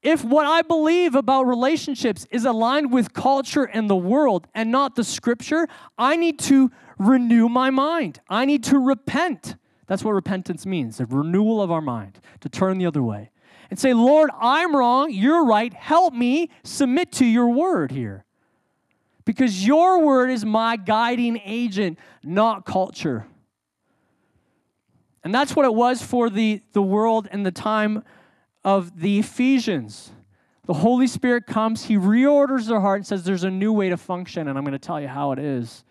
if 0.03 0.25
what 0.25 0.45
I 0.45 0.63
believe 0.63 1.15
about 1.15 1.45
relationships 1.45 2.27
is 2.33 2.45
aligned 2.45 2.93
with 2.93 3.13
culture 3.13 3.63
and 3.63 3.89
the 3.89 3.95
world 3.95 4.49
and 4.57 4.73
not 4.73 4.97
the 4.97 5.05
scripture, 5.05 5.69
I 5.97 6.17
need 6.17 6.41
to 6.41 6.73
renew 6.99 7.49
my 7.49 7.71
mind. 7.71 8.19
I 8.29 8.45
need 8.45 8.65
to 8.65 8.79
repent. 8.81 9.55
That's 9.91 10.05
what 10.05 10.13
repentance 10.13 10.65
means 10.65 11.01
a 11.01 11.07
renewal 11.07 11.61
of 11.61 11.73
our 11.73 11.81
mind, 11.81 12.21
to 12.43 12.49
turn 12.49 12.79
the 12.79 12.87
other 12.87 13.03
way 13.03 13.33
and 13.71 13.77
say, 13.77 13.93
Lord, 13.93 14.31
I'm 14.41 14.75
wrong, 14.77 15.11
you're 15.11 15.45
right, 15.45 15.75
help 15.75 16.15
me 16.15 16.49
submit 16.63 17.11
to 17.15 17.27
your 17.27 17.49
word 17.49 17.91
here. 17.91 18.25
Because 19.25 19.67
your 19.67 20.05
word 20.05 20.31
is 20.31 20.45
my 20.45 20.77
guiding 20.77 21.41
agent, 21.45 21.99
not 22.23 22.65
culture. 22.65 23.27
And 25.25 25.35
that's 25.35 25.57
what 25.57 25.65
it 25.65 25.75
was 25.75 26.01
for 26.01 26.31
the, 26.31 26.63
the 26.73 26.83
world 26.83 27.29
in 27.33 27.43
the 27.43 27.51
time 27.51 28.05
of 28.63 29.01
the 29.01 29.19
Ephesians. 29.19 30.13
The 30.67 30.75
Holy 30.75 31.09
Spirit 31.09 31.49
comes, 31.49 31.87
He 31.87 31.97
reorders 31.97 32.69
their 32.69 32.81
heart 32.81 32.99
and 32.99 33.07
says, 33.09 33.25
There's 33.25 33.43
a 33.43 33.51
new 33.51 33.73
way 33.73 33.89
to 33.89 33.97
function, 33.97 34.47
and 34.47 34.57
I'm 34.57 34.63
going 34.63 34.71
to 34.71 34.79
tell 34.79 35.01
you 35.01 35.09
how 35.09 35.33
it 35.33 35.41
is. 35.41 35.83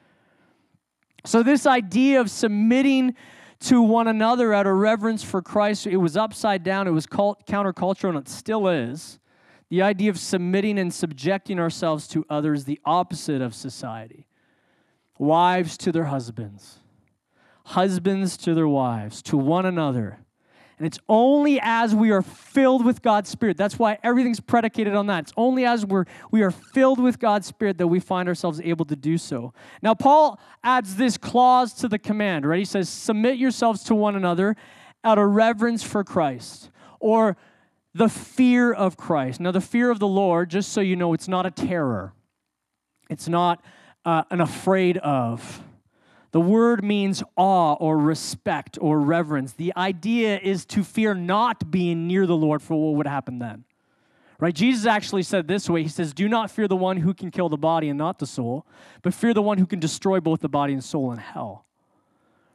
So, 1.26 1.44
this 1.44 1.66
idea 1.66 2.22
of 2.22 2.32
submitting 2.32 3.16
to 3.62 3.82
one 3.82 4.08
another 4.08 4.54
out 4.54 4.68
of 4.68 4.76
reverence 4.78 5.24
for 5.24 5.42
Christ, 5.42 5.86
it 5.86 5.98
was 5.98 6.16
upside 6.16 6.64
down, 6.64 6.88
it 6.88 6.92
was 6.92 7.06
cult- 7.06 7.46
countercultural, 7.46 8.10
and 8.10 8.18
it 8.18 8.30
still 8.30 8.68
is. 8.68 9.20
The 9.70 9.82
idea 9.82 10.10
of 10.10 10.18
submitting 10.18 10.80
and 10.80 10.94
subjecting 10.94 11.60
ourselves 11.60 12.08
to 12.10 12.26
others, 12.30 12.66
the 12.66 12.80
opposite 12.86 13.42
of 13.42 13.54
society. 13.54 14.26
Wives 15.18 15.78
to 15.80 15.92
their 15.92 16.06
husbands, 16.06 16.80
husbands 17.66 18.38
to 18.38 18.54
their 18.54 18.68
wives, 18.68 19.22
to 19.24 19.38
one 19.38 19.66
another. 19.66 20.20
And 20.80 20.88
it's 20.88 21.00
only 21.10 21.60
as 21.62 21.94
we 21.94 22.12
are 22.12 22.22
filled 22.22 22.86
with 22.86 23.02
God's 23.02 23.30
Spirit. 23.30 23.58
That's 23.58 23.78
why 23.78 24.00
everything's 24.02 24.40
predicated 24.40 24.96
on 24.96 25.08
that. 25.08 25.26
It's 25.26 25.34
only 25.36 25.66
as 25.66 25.86
we're, 25.86 26.06
we 26.32 26.42
are 26.42 26.52
filled 26.52 27.02
with 27.02 27.20
God's 27.20 27.48
Spirit 27.48 27.78
that 27.80 27.88
we 27.88 28.00
find 28.00 28.30
ourselves 28.30 28.62
able 28.64 28.86
to 28.86 28.96
do 28.96 29.18
so. 29.18 29.54
Now, 29.82 29.94
Paul 29.94 30.40
adds 30.64 30.96
this 30.96 31.18
clause 31.18 31.74
to 31.74 31.90
the 31.90 32.00
command, 32.00 32.46
right? 32.46 32.60
He 32.60 32.66
says, 32.66 32.88
Submit 32.88 33.38
yourselves 33.38 33.84
to 33.84 33.96
one 33.96 34.16
another 34.16 34.56
out 35.04 35.18
of 35.18 35.30
reverence 35.30 35.84
for 35.84 36.06
Christ, 36.06 36.72
or 37.02 37.36
the 37.94 38.08
fear 38.08 38.72
of 38.72 38.96
Christ. 38.96 39.42
Now, 39.42 39.52
the 39.52 39.62
fear 39.62 39.92
of 39.92 40.00
the 40.00 40.08
Lord, 40.08 40.50
just 40.50 40.72
so 40.72 40.80
you 40.80 40.96
know, 40.96 41.14
it's 41.14 41.28
not 41.28 41.46
a 41.46 41.52
terror, 41.52 42.14
it's 43.10 43.28
not 43.28 43.62
uh, 44.06 44.24
an 44.32 44.40
afraid 44.40 44.98
of. 45.00 45.62
The 46.32 46.42
word 46.42 46.84
means 46.84 47.24
awe 47.36 47.74
or 47.74 47.98
respect 47.98 48.78
or 48.80 49.00
reverence. 49.00 49.54
The 49.54 49.74
idea 49.76 50.40
is 50.40 50.66
to 50.68 50.84
fear 50.84 51.16
not 51.16 51.72
being 51.72 52.08
near 52.08 52.28
the 52.28 52.36
Lord 52.36 52.62
for 52.62 52.76
what 52.76 52.98
would 52.98 53.08
happen 53.08 53.40
then. 53.40 53.64
Right? 54.40 54.54
Jesus 54.54 54.86
actually 54.86 55.24
said 55.24 55.48
this 55.48 55.70
way 55.70 55.84
He 55.84 55.90
says, 55.90 56.14
Do 56.14 56.30
not 56.30 56.52
fear 56.52 56.68
the 56.68 56.76
one 56.76 56.98
who 56.98 57.14
can 57.14 57.32
kill 57.32 57.50
the 57.50 57.58
body 57.58 57.90
and 57.90 57.98
not 57.98 58.20
the 58.20 58.28
soul, 58.28 58.66
but 59.02 59.14
fear 59.14 59.34
the 59.34 59.42
one 59.42 59.58
who 59.58 59.66
can 59.66 59.80
destroy 59.80 60.20
both 60.20 60.40
the 60.40 60.50
body 60.50 60.74
and 60.74 60.84
soul 60.84 61.12
in 61.12 61.18
hell. 61.18 61.66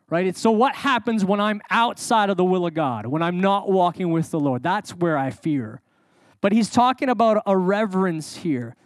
Right? 0.08 0.26
It's 0.26 0.40
so 0.40 0.50
what 0.50 0.76
happens 0.76 1.24
when 1.24 1.40
I'm 1.40 1.60
outside 1.70 2.30
of 2.30 2.37
the 2.37 2.44
will 2.44 2.66
of 2.66 2.74
God, 2.74 3.06
when 3.06 3.22
I'm 3.22 3.40
not 3.40 3.70
walking 3.70 4.12
with 4.12 4.30
the 4.30 4.38
Lord? 4.38 4.62
That's 4.62 4.94
where 4.94 5.18
I 5.18 5.30
fear. 5.30 5.80
But 6.40 6.52
he's 6.52 6.70
talking 6.70 7.08
about 7.08 7.42
a 7.46 7.56
reverence 7.56 8.37
here. 8.37 8.76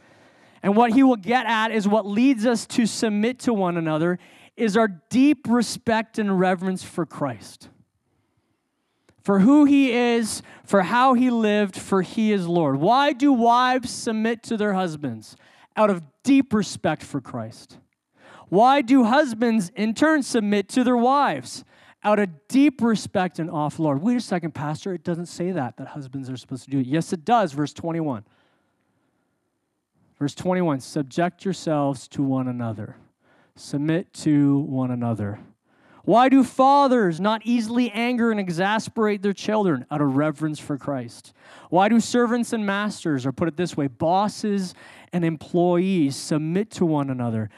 And 0.62 0.76
what 0.76 0.92
he 0.92 1.02
will 1.02 1.16
get 1.16 1.46
at 1.46 1.70
is 1.70 1.86
what 1.86 2.06
leads 2.06 2.46
us 2.46 2.66
to 2.68 2.86
submit 2.86 3.40
to 3.40 3.52
one 3.52 3.76
another 3.76 4.18
is 4.58 4.76
our 4.76 4.88
deep 4.88 5.46
respect 5.48 6.18
and 6.18 6.38
reverence 6.38 6.82
for 6.82 7.06
Christ. 7.06 7.68
For 9.22 9.40
who 9.40 9.64
he 9.64 9.92
is, 9.92 10.42
for 10.64 10.82
how 10.82 11.14
he 11.14 11.30
lived, 11.30 11.76
for 11.76 12.02
he 12.02 12.32
is 12.32 12.46
Lord. 12.46 12.76
Why 12.76 13.12
do 13.12 13.32
wives 13.32 13.90
submit 13.90 14.42
to 14.44 14.56
their 14.56 14.72
husbands? 14.72 15.36
Out 15.76 15.90
of 15.90 16.02
deep 16.22 16.52
respect 16.52 17.02
for 17.02 17.20
Christ. 17.20 17.78
Why 18.48 18.80
do 18.80 19.04
husbands 19.04 19.70
in 19.76 19.94
turn 19.94 20.22
submit 20.22 20.68
to 20.70 20.82
their 20.82 20.96
wives? 20.96 21.64
Out 22.02 22.18
of 22.18 22.30
deep 22.48 22.80
respect 22.80 23.38
and 23.38 23.50
awe 23.50 23.70
Lord. 23.78 24.02
Wait 24.02 24.16
a 24.16 24.20
second, 24.20 24.54
Pastor. 24.54 24.94
It 24.94 25.04
doesn't 25.04 25.26
say 25.26 25.52
that, 25.52 25.76
that 25.76 25.88
husbands 25.88 26.30
are 26.30 26.36
supposed 26.36 26.64
to 26.64 26.70
do 26.70 26.78
it. 26.78 26.86
Yes, 26.86 27.12
it 27.12 27.24
does. 27.24 27.52
Verse 27.52 27.72
21. 27.72 28.24
Verse 30.18 30.34
21 30.34 30.80
Subject 30.80 31.44
yourselves 31.44 32.08
to 32.08 32.22
one 32.22 32.48
another 32.48 32.96
submit 33.58 34.12
to 34.12 34.58
one 34.60 34.90
another. 34.90 35.38
Why 36.04 36.30
do 36.30 36.42
fathers 36.42 37.20
not 37.20 37.42
easily 37.44 37.90
anger 37.90 38.30
and 38.30 38.40
exasperate 38.40 39.20
their 39.20 39.34
children 39.34 39.84
out 39.90 40.00
of 40.00 40.16
reverence 40.16 40.58
for 40.58 40.78
Christ? 40.78 41.34
Why 41.68 41.90
do 41.90 42.00
servants 42.00 42.54
and 42.54 42.64
masters, 42.64 43.26
or 43.26 43.32
put 43.32 43.46
it 43.48 43.58
this 43.58 43.76
way, 43.76 43.88
bosses 43.88 44.74
and 45.12 45.22
employees, 45.22 46.16
submit 46.16 46.70
to 46.72 46.86
one 46.86 47.10
another 47.10 47.50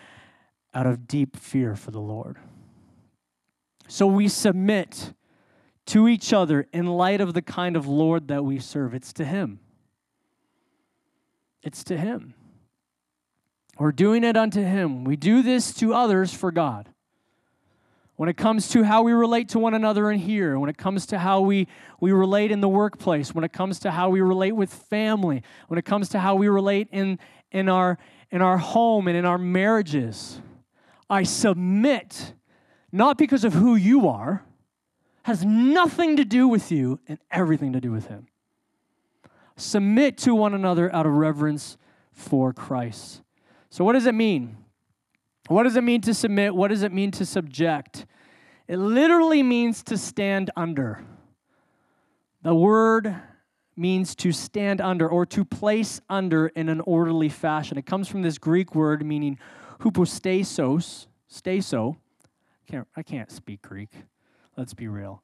out 0.74 0.86
of 0.86 1.06
deep 1.06 1.36
fear 1.36 1.76
for 1.76 1.92
the 1.92 2.00
Lord? 2.00 2.38
So 3.86 4.06
we 4.06 4.26
submit 4.26 5.12
to 5.86 6.08
each 6.08 6.32
other 6.32 6.66
in 6.72 6.86
light 6.86 7.20
of 7.20 7.34
the 7.34 7.42
kind 7.42 7.76
of 7.76 7.86
Lord 7.86 8.28
that 8.28 8.44
we 8.44 8.58
serve. 8.58 8.94
It's 8.94 9.12
to 9.12 9.24
Him. 9.24 9.60
It's 11.62 11.84
to 11.84 11.96
Him. 11.96 12.34
We're 13.80 13.92
doing 13.92 14.24
it 14.24 14.36
unto 14.36 14.62
Him. 14.62 15.04
We 15.04 15.16
do 15.16 15.42
this 15.42 15.72
to 15.76 15.94
others 15.94 16.34
for 16.34 16.52
God. 16.52 16.90
When 18.16 18.28
it 18.28 18.36
comes 18.36 18.68
to 18.68 18.82
how 18.82 19.02
we 19.02 19.12
relate 19.12 19.48
to 19.50 19.58
one 19.58 19.72
another 19.72 20.10
in 20.10 20.18
here, 20.18 20.58
when 20.58 20.68
it 20.68 20.76
comes 20.76 21.06
to 21.06 21.18
how 21.18 21.40
we, 21.40 21.66
we 21.98 22.12
relate 22.12 22.50
in 22.50 22.60
the 22.60 22.68
workplace, 22.68 23.34
when 23.34 23.42
it 23.42 23.54
comes 23.54 23.78
to 23.78 23.90
how 23.90 24.10
we 24.10 24.20
relate 24.20 24.52
with 24.52 24.70
family, 24.70 25.42
when 25.68 25.78
it 25.78 25.86
comes 25.86 26.10
to 26.10 26.18
how 26.18 26.34
we 26.34 26.48
relate 26.48 26.88
in, 26.92 27.18
in, 27.52 27.70
our, 27.70 27.96
in 28.30 28.42
our 28.42 28.58
home 28.58 29.08
and 29.08 29.16
in 29.16 29.24
our 29.24 29.38
marriages, 29.38 30.42
I 31.08 31.22
submit 31.22 32.34
not 32.92 33.16
because 33.16 33.44
of 33.44 33.54
who 33.54 33.76
you 33.76 34.08
are, 34.08 34.44
has 35.22 35.42
nothing 35.42 36.18
to 36.18 36.26
do 36.26 36.46
with 36.48 36.70
you 36.70 37.00
and 37.08 37.18
everything 37.30 37.72
to 37.72 37.80
do 37.80 37.92
with 37.92 38.08
Him. 38.08 38.26
Submit 39.56 40.18
to 40.18 40.34
one 40.34 40.52
another 40.52 40.94
out 40.94 41.06
of 41.06 41.12
reverence 41.12 41.78
for 42.12 42.52
Christ. 42.52 43.22
So, 43.70 43.84
what 43.84 43.92
does 43.92 44.06
it 44.06 44.14
mean? 44.14 44.56
What 45.48 45.62
does 45.62 45.76
it 45.76 45.84
mean 45.84 46.00
to 46.02 46.14
submit? 46.14 46.54
What 46.54 46.68
does 46.68 46.82
it 46.82 46.92
mean 46.92 47.12
to 47.12 47.24
subject? 47.24 48.04
It 48.66 48.76
literally 48.76 49.42
means 49.42 49.82
to 49.84 49.96
stand 49.96 50.50
under. 50.56 51.02
The 52.42 52.54
word 52.54 53.14
means 53.76 54.14
to 54.16 54.32
stand 54.32 54.80
under 54.80 55.08
or 55.08 55.24
to 55.26 55.44
place 55.44 56.00
under 56.08 56.48
in 56.48 56.68
an 56.68 56.80
orderly 56.80 57.28
fashion. 57.28 57.78
It 57.78 57.86
comes 57.86 58.08
from 58.08 58.22
this 58.22 58.38
Greek 58.38 58.74
word 58.74 59.04
meaning 59.04 59.38
hupostasos, 59.80 61.06
staso. 61.30 61.96
Can't, 62.68 62.86
I 62.96 63.02
can't 63.02 63.30
speak 63.30 63.62
Greek. 63.62 63.90
Let's 64.56 64.74
be 64.74 64.88
real. 64.88 65.22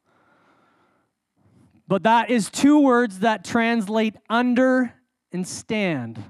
But 1.88 2.04
that 2.04 2.30
is 2.30 2.50
two 2.50 2.80
words 2.80 3.20
that 3.20 3.44
translate 3.44 4.16
under 4.28 4.94
and 5.32 5.46
stand 5.46 6.22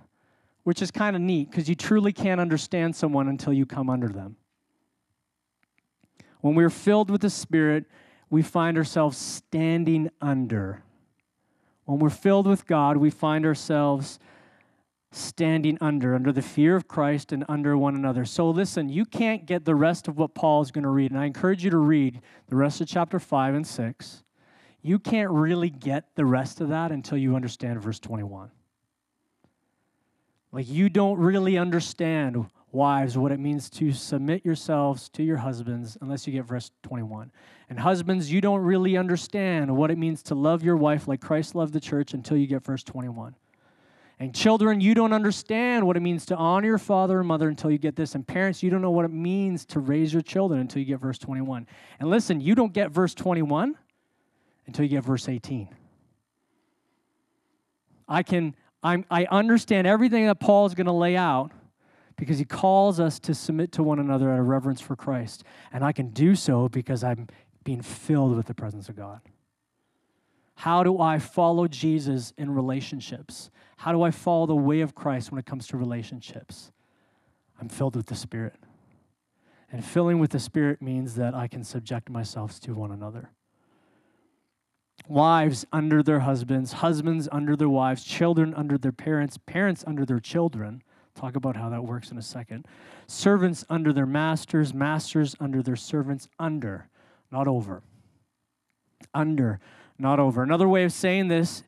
which 0.67 0.83
is 0.83 0.91
kind 0.91 1.15
of 1.15 1.23
neat 1.23 1.49
because 1.49 1.69
you 1.69 1.77
truly 1.77 2.13
can't 2.13 2.41
understand 2.41 2.97
someone 2.97 3.29
until 3.29 3.53
you 3.53 3.65
come 3.65 3.89
under 3.89 4.09
them. 4.09 4.35
When 6.41 6.57
we're 6.57 6.71
filled 6.71 7.09
with 7.09 7.21
the 7.21 7.31
Spirit, 7.31 7.85
we 8.31 8.43
find 8.43 8.77
ourselves 8.77 9.17
standing 9.17 10.11
under. 10.21 10.83
When 11.85 12.01
we're 12.01 12.11
filled 12.11 12.49
with 12.49 12.67
God, 12.67 12.97
we 12.97 13.11
find 13.11 13.47
ourselves 13.47 14.19
standing 15.13 15.79
under, 15.81 16.17
under 16.17 16.33
the 16.33 16.43
fear 16.43 16.75
of 16.75 16.89
Christ 16.89 17.31
and 17.31 17.45
under 17.49 17.79
one 17.79 17.95
another. 17.95 18.25
So 18.25 18.51
listen, 18.51 18.89
you 18.89 19.05
can't 19.05 19.47
get 19.47 19.65
the 19.65 19.77
rest 19.77 20.09
of 20.09 20.19
what 20.19 20.35
Paul 20.35 20.63
is 20.63 20.73
going 20.73 20.83
to 20.83 20.91
read, 20.91 21.13
and 21.13 21.21
I 21.21 21.27
encourage 21.27 21.63
you 21.63 21.71
to 21.71 21.79
read 21.79 22.21
the 22.49 22.57
rest 22.57 22.81
of 22.81 22.89
chapter 22.89 23.21
5 23.21 23.55
and 23.55 23.65
6. 23.65 24.25
You 24.83 24.99
can't 24.99 25.31
really 25.31 25.71
get 25.71 26.17
the 26.17 26.25
rest 26.25 26.61
of 26.61 26.71
that 26.71 26.91
until 26.91 27.19
you 27.19 27.37
understand 27.37 27.81
verse 27.81 28.01
21. 28.01 28.51
Like 30.53 30.69
you 30.69 30.89
don't 30.89 31.19
really 31.19 31.59
understand, 31.59 32.47
wives, 32.73 33.19
what 33.19 33.33
it 33.33 33.41
means 33.41 33.69
to 33.71 33.93
submit 33.93 34.45
yourselves 34.45 35.09
to 35.11 35.23
your 35.23 35.39
husbands 35.39 35.99
unless 36.01 36.27
you 36.27 36.33
get 36.33 36.45
verse 36.45 36.71
21. 36.83 37.31
And 37.69 37.79
husbands, 37.81 38.31
you 38.31 38.41
don't 38.41 38.61
really 38.61 38.97
understand 38.97 39.77
what 39.77 39.91
it 39.91 39.99
means 39.99 40.23
to 40.25 40.35
love 40.35 40.63
your 40.63 40.77
wife 40.77 41.09
like 41.09 41.21
Christ 41.21 41.55
loved 41.55 41.73
the 41.73 41.81
church 41.81 42.15
until 42.15 42.37
you 42.37 42.47
get 42.47 42.63
verse 42.63 42.83
21. 42.83 43.35
And 44.19 44.35
children, 44.35 44.81
you 44.81 44.95
don't 44.95 45.13
understand 45.13 45.87
what 45.87 45.97
it 45.97 46.01
means 46.01 46.25
to 46.27 46.37
honor 46.37 46.69
your 46.69 46.79
father 46.79 47.19
and 47.19 47.29
mother 47.29 47.49
until 47.49 47.71
you 47.71 47.77
get 47.77 47.97
this. 47.97 48.15
And 48.15 48.27
parents, 48.27 48.63
you 48.63 48.71
don't 48.71 48.81
know 48.81 48.91
what 48.91 49.05
it 49.05 49.11
means 49.11 49.67
to 49.67 49.81
raise 49.81 50.13
your 50.13 50.23
children 50.23 50.61
until 50.61 50.81
you 50.81 50.87
get 50.87 51.01
verse 51.01 51.19
21. 51.19 51.67
And 52.01 52.09
listen, 52.09 52.41
you 52.41 52.55
don't 52.55 52.73
get 52.73 52.91
verse 52.91 53.15
21 53.15 53.75
until 54.67 54.85
you 54.85 54.89
get 54.89 55.05
verse 55.05 55.29
18. 55.29 55.69
I 58.09 58.23
can 58.23 58.55
I'm, 58.87 59.05
I 59.11 59.25
understand 59.25 59.88
everything 59.88 60.27
that 60.27 60.38
Paul 60.38 60.64
is 60.66 60.75
going 60.75 60.87
to 60.87 60.92
lay 60.92 61.16
out 61.16 61.51
because 62.16 62.38
he 62.38 62.44
calls 62.44 63.01
us 63.01 63.18
to 63.18 63.35
submit 63.35 63.72
to 63.72 63.83
one 63.83 63.99
another 63.99 64.31
out 64.31 64.38
of 64.38 64.46
reverence 64.46 64.81
for 64.81 64.94
Christ. 64.94 65.42
And 65.72 65.85
I 65.85 65.90
can 65.90 66.11
do 66.11 66.37
so 66.37 66.68
because 66.68 67.03
I'm 67.03 67.27
being 67.64 67.83
filled 67.83 68.37
with 68.37 68.46
the 68.46 68.55
presence 68.55 68.88
of 68.88 68.94
God. 68.94 69.20
How 70.55 70.85
do 70.85 71.01
I 71.01 71.18
follow 71.18 71.66
Jesus 71.66 72.33
in 72.38 72.55
relationships? 72.55 73.51
How 73.79 73.90
do 73.90 74.03
I 74.03 74.12
follow 74.12 74.46
the 74.46 74.55
way 74.55 74.83
of 74.83 74.94
Christ 74.94 75.33
when 75.33 75.40
it 75.40 75.46
comes 75.46 75.66
to 75.68 75.77
relationships? 75.77 76.70
I'm 77.61 77.68
filled 77.68 77.96
with 77.96 78.07
the 78.07 78.14
Spirit. 78.14 78.55
And 79.72 79.85
filling 79.85 80.20
with 80.20 80.31
the 80.31 80.38
Spirit 80.38 80.81
means 80.81 81.16
that 81.16 81.35
I 81.35 81.49
can 81.49 81.64
subject 81.64 82.09
myself 82.09 82.61
to 82.61 82.75
one 82.75 82.92
another. 82.92 83.31
Wives 85.09 85.65
under 85.73 86.03
their 86.03 86.21
husbands, 86.21 86.75
husbands 86.75 87.29
under 87.31 87.55
their 87.55 87.69
wives, 87.69 88.03
children 88.03 88.53
under 88.55 88.77
their 88.77 88.93
parents, 88.93 89.39
parents 89.47 89.85
under 89.87 90.05
their 90.05 90.19
children. 90.19 90.83
Talk 91.15 91.37
about 91.37 91.57
how 91.57 91.69
that 91.71 91.85
works 91.85 92.11
in 92.11 92.19
a 92.19 92.23
second. 92.23 92.67
Servants 93.07 93.65
under 93.71 93.93
their 93.93 94.07
masters, 94.07 94.75
masters 94.75 95.37
under 95.39 95.63
their 95.63 95.77
servants, 95.77 96.29
under, 96.39 96.89
not 97.31 97.47
over. 97.47 97.83
Under, 99.15 99.61
not 99.99 100.19
over. 100.19 100.43
Another 100.43 100.69
way 100.69 100.85
of 100.85 100.93
saying 100.93 101.29
this 101.29 101.63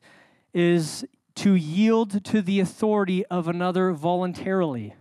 is 0.53 1.05
to 1.35 1.55
yield 1.55 2.23
to 2.25 2.41
the 2.41 2.59
authority 2.59 3.25
of 3.27 3.47
another 3.47 3.93
voluntarily. 3.93 4.93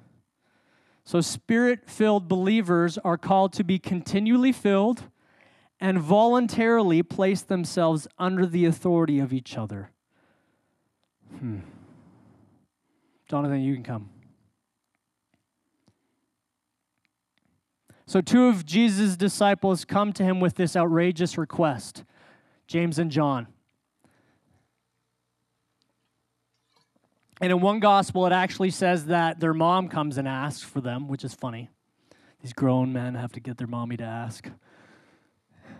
So, 1.04 1.20
spirit 1.20 1.88
filled 1.90 2.28
believers 2.28 2.98
are 2.98 3.18
called 3.18 3.52
to 3.54 3.64
be 3.64 3.78
continually 3.78 4.52
filled 4.52 5.04
and 5.80 5.98
voluntarily 6.00 7.02
place 7.02 7.42
themselves 7.42 8.08
under 8.18 8.46
the 8.46 8.64
authority 8.64 9.20
of 9.20 9.32
each 9.32 9.56
other. 9.56 9.90
Hmm. 11.38 11.58
Jonathan, 13.28 13.60
you 13.60 13.74
can 13.74 13.84
come. 13.84 14.10
So, 18.06 18.22
two 18.22 18.46
of 18.46 18.64
Jesus' 18.64 19.16
disciples 19.16 19.84
come 19.84 20.14
to 20.14 20.24
him 20.24 20.40
with 20.40 20.54
this 20.54 20.74
outrageous 20.74 21.36
request 21.36 22.04
James 22.66 22.98
and 22.98 23.10
John. 23.10 23.48
And 27.40 27.52
in 27.52 27.60
one 27.60 27.80
gospel, 27.80 28.26
it 28.26 28.32
actually 28.32 28.70
says 28.70 29.06
that 29.06 29.40
their 29.40 29.54
mom 29.54 29.88
comes 29.88 30.18
and 30.18 30.26
asks 30.26 30.62
for 30.62 30.80
them, 30.80 31.06
which 31.06 31.22
is 31.22 31.34
funny. 31.34 31.68
These 32.42 32.52
grown 32.52 32.92
men 32.92 33.14
have 33.14 33.32
to 33.32 33.40
get 33.40 33.58
their 33.58 33.66
mommy 33.66 33.96
to 33.98 34.04
ask. 34.04 34.48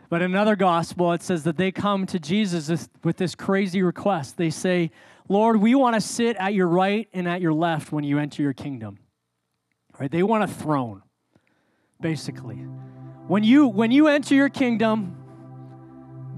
But 0.09 0.23
in 0.23 0.31
another 0.31 0.57
gospel, 0.57 1.13
it 1.13 1.23
says 1.23 1.45
that 1.45 1.57
they 1.59 1.71
come 1.71 2.07
to 2.07 2.19
Jesus 2.19 2.89
with 3.05 3.17
this 3.19 3.35
crazy 3.35 3.83
request. 3.83 4.39
They 4.39 4.51
say, 4.51 4.91
Lord, 5.29 5.59
we 5.59 5.75
want 5.75 5.95
to 5.95 6.01
sit 6.01 6.37
at 6.37 6.55
your 6.55 6.69
right 6.69 7.09
and 7.13 7.29
at 7.29 7.43
your 7.43 7.53
left 7.53 7.93
when 7.93 8.05
you 8.05 8.19
enter 8.19 8.43
your 8.43 8.55
kingdom. 8.55 8.99
Right? 10.01 10.11
They 10.11 10.23
want 10.23 10.45
a 10.45 10.47
throne, 10.47 11.03
basically. 12.01 12.57
When 13.27 13.45
you 13.45 13.67
when 13.67 13.91
you 13.91 14.09
enter 14.09 14.35
your 14.35 14.49
kingdom, 14.49 15.15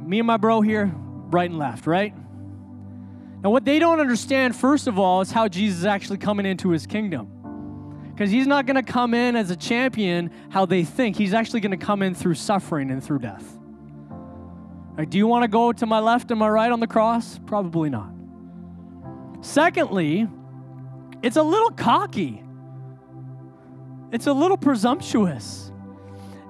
me 0.04 0.18
and 0.18 0.26
my 0.26 0.36
bro 0.36 0.60
here, 0.60 0.92
right 0.94 1.48
and 1.48 1.58
left, 1.58 1.86
right? 1.86 2.12
Now, 3.42 3.50
what 3.50 3.64
they 3.64 3.78
don't 3.78 4.00
understand, 4.00 4.56
first 4.56 4.86
of 4.86 4.98
all, 4.98 5.20
is 5.20 5.30
how 5.30 5.46
Jesus 5.46 5.80
is 5.80 5.84
actually 5.86 6.18
coming 6.18 6.44
into 6.44 6.70
his 6.70 6.86
kingdom. 6.86 8.10
Because 8.12 8.30
he's 8.30 8.46
not 8.46 8.66
going 8.66 8.76
to 8.76 8.82
come 8.82 9.14
in 9.14 9.36
as 9.36 9.50
a 9.50 9.56
champion 9.56 10.30
how 10.50 10.66
they 10.66 10.84
think. 10.84 11.16
He's 11.16 11.32
actually 11.32 11.60
going 11.60 11.70
to 11.70 11.78
come 11.78 12.02
in 12.02 12.14
through 12.14 12.34
suffering 12.34 12.90
and 12.90 13.02
through 13.02 13.20
death. 13.20 13.59
Do 15.04 15.18
you 15.18 15.26
want 15.26 15.44
to 15.44 15.48
go 15.48 15.72
to 15.72 15.86
my 15.86 15.98
left 16.00 16.30
and 16.30 16.40
my 16.40 16.48
right 16.48 16.70
on 16.70 16.80
the 16.80 16.86
cross? 16.86 17.38
Probably 17.46 17.90
not. 17.90 18.12
Secondly, 19.40 20.28
it's 21.22 21.36
a 21.36 21.42
little 21.42 21.70
cocky, 21.70 22.42
it's 24.12 24.26
a 24.26 24.32
little 24.32 24.56
presumptuous. 24.56 25.72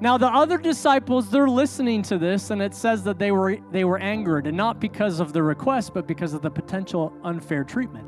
Now 0.00 0.16
the 0.16 0.28
other 0.28 0.56
disciples, 0.56 1.30
they're 1.30 1.48
listening 1.48 2.02
to 2.04 2.16
this, 2.16 2.50
and 2.50 2.62
it 2.62 2.74
says 2.74 3.04
that 3.04 3.18
they 3.18 3.32
were 3.32 3.58
they 3.70 3.84
were 3.84 3.98
angered, 3.98 4.46
and 4.46 4.56
not 4.56 4.80
because 4.80 5.20
of 5.20 5.32
the 5.32 5.42
request, 5.42 5.92
but 5.92 6.06
because 6.06 6.32
of 6.32 6.40
the 6.40 6.50
potential 6.50 7.12
unfair 7.22 7.64
treatment. 7.64 8.06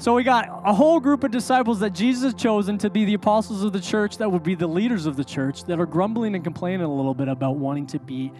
So 0.00 0.14
we 0.14 0.22
got 0.22 0.48
a 0.64 0.72
whole 0.72 1.00
group 1.00 1.24
of 1.24 1.32
disciples 1.32 1.80
that 1.80 1.90
Jesus 1.90 2.32
chosen 2.32 2.78
to 2.78 2.90
be 2.90 3.04
the 3.04 3.14
apostles 3.14 3.64
of 3.64 3.72
the 3.72 3.80
church, 3.80 4.18
that 4.18 4.30
would 4.30 4.44
be 4.44 4.54
the 4.54 4.66
leaders 4.66 5.06
of 5.06 5.16
the 5.16 5.24
church, 5.24 5.64
that 5.64 5.80
are 5.80 5.86
grumbling 5.86 6.36
and 6.36 6.44
complaining 6.44 6.82
a 6.82 6.94
little 6.94 7.14
bit 7.14 7.26
about 7.26 7.56
wanting 7.56 7.86
to 7.88 7.98
be 7.98 8.32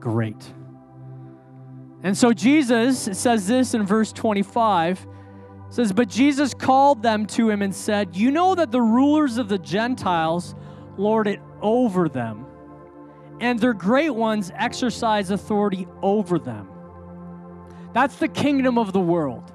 great. 0.00 0.52
And 2.02 2.16
so 2.16 2.32
Jesus 2.32 3.08
says 3.18 3.46
this 3.46 3.74
in 3.74 3.84
verse 3.86 4.12
25 4.12 5.06
says, 5.68 5.92
But 5.92 6.08
Jesus 6.08 6.54
called 6.54 7.02
them 7.02 7.26
to 7.26 7.50
him 7.50 7.62
and 7.62 7.74
said, 7.74 8.16
You 8.16 8.30
know 8.30 8.54
that 8.54 8.70
the 8.70 8.80
rulers 8.80 9.36
of 9.36 9.48
the 9.48 9.58
Gentiles 9.58 10.54
lord 10.96 11.26
it 11.26 11.40
over 11.60 12.08
them, 12.08 12.46
and 13.40 13.58
their 13.58 13.74
great 13.74 14.10
ones 14.10 14.50
exercise 14.54 15.30
authority 15.30 15.86
over 16.02 16.38
them. 16.38 16.68
That's 17.92 18.16
the 18.16 18.28
kingdom 18.28 18.78
of 18.78 18.92
the 18.92 19.00
world. 19.00 19.52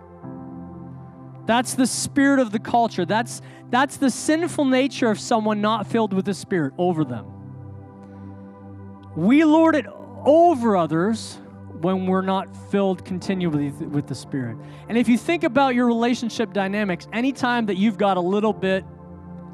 That's 1.45 1.75
the 1.75 1.87
spirit 1.87 2.39
of 2.39 2.51
the 2.51 2.59
culture. 2.59 3.05
That's, 3.05 3.41
that's 3.69 3.97
the 3.97 4.09
sinful 4.09 4.65
nature 4.65 5.09
of 5.09 5.19
someone 5.19 5.61
not 5.61 5.87
filled 5.87 6.13
with 6.13 6.25
the 6.25 6.33
Spirit 6.33 6.73
over 6.77 7.05
them. 7.05 7.25
We 9.15 9.45
lord 9.45 9.75
it 9.75 9.85
over 10.25 10.75
others 10.75 11.39
when 11.81 12.07
we're 12.07 12.21
not 12.21 12.55
filled 12.71 13.05
continually 13.05 13.69
with 13.69 14.07
the 14.07 14.15
Spirit. 14.15 14.57
And 14.89 14.97
if 14.97 15.07
you 15.07 15.17
think 15.17 15.43
about 15.43 15.75
your 15.75 15.85
relationship 15.85 16.53
dynamics, 16.53 17.07
anytime 17.13 17.67
that 17.67 17.77
you've 17.77 17.97
got 17.97 18.17
a 18.17 18.21
little 18.21 18.53
bit 18.53 18.83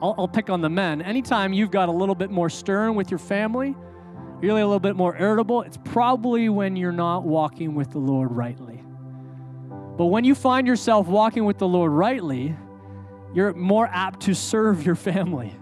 I'll, 0.02 0.16
I'll 0.18 0.28
pick 0.28 0.50
on 0.50 0.62
the 0.62 0.70
men. 0.70 1.02
Anytime 1.02 1.54
you've 1.54 1.72
got 1.72 1.90
a 1.90 1.92
little 1.92 2.16
bit 2.16 2.32
more 2.32 2.50
stern 2.50 2.96
with 2.96 3.12
your 3.12 3.20
family, 3.20 3.76
you're 4.42 4.52
a 4.52 4.56
little 4.56 4.80
bit 4.80 4.96
more 4.96 5.16
irritable, 5.16 5.62
it's 5.62 5.78
probably 5.78 6.50
when 6.50 6.76
you're 6.76 6.92
not 6.92 7.24
walking 7.24 7.76
with 7.76 7.92
the 7.92 8.00
Lord 8.00 8.32
rightly. 8.32 8.82
But 9.98 10.06
when 10.08 10.24
you 10.24 10.34
find 10.34 10.66
yourself 10.66 11.08
walking 11.08 11.46
with 11.46 11.60
the 11.60 11.68
Lord 11.68 11.92
rightly, 11.92 12.56
you're 13.36 13.54
more 13.54 13.88
apt 13.88 14.22
to 14.22 14.34
serve 14.34 14.84
your 14.84 14.96
family. 14.96 15.56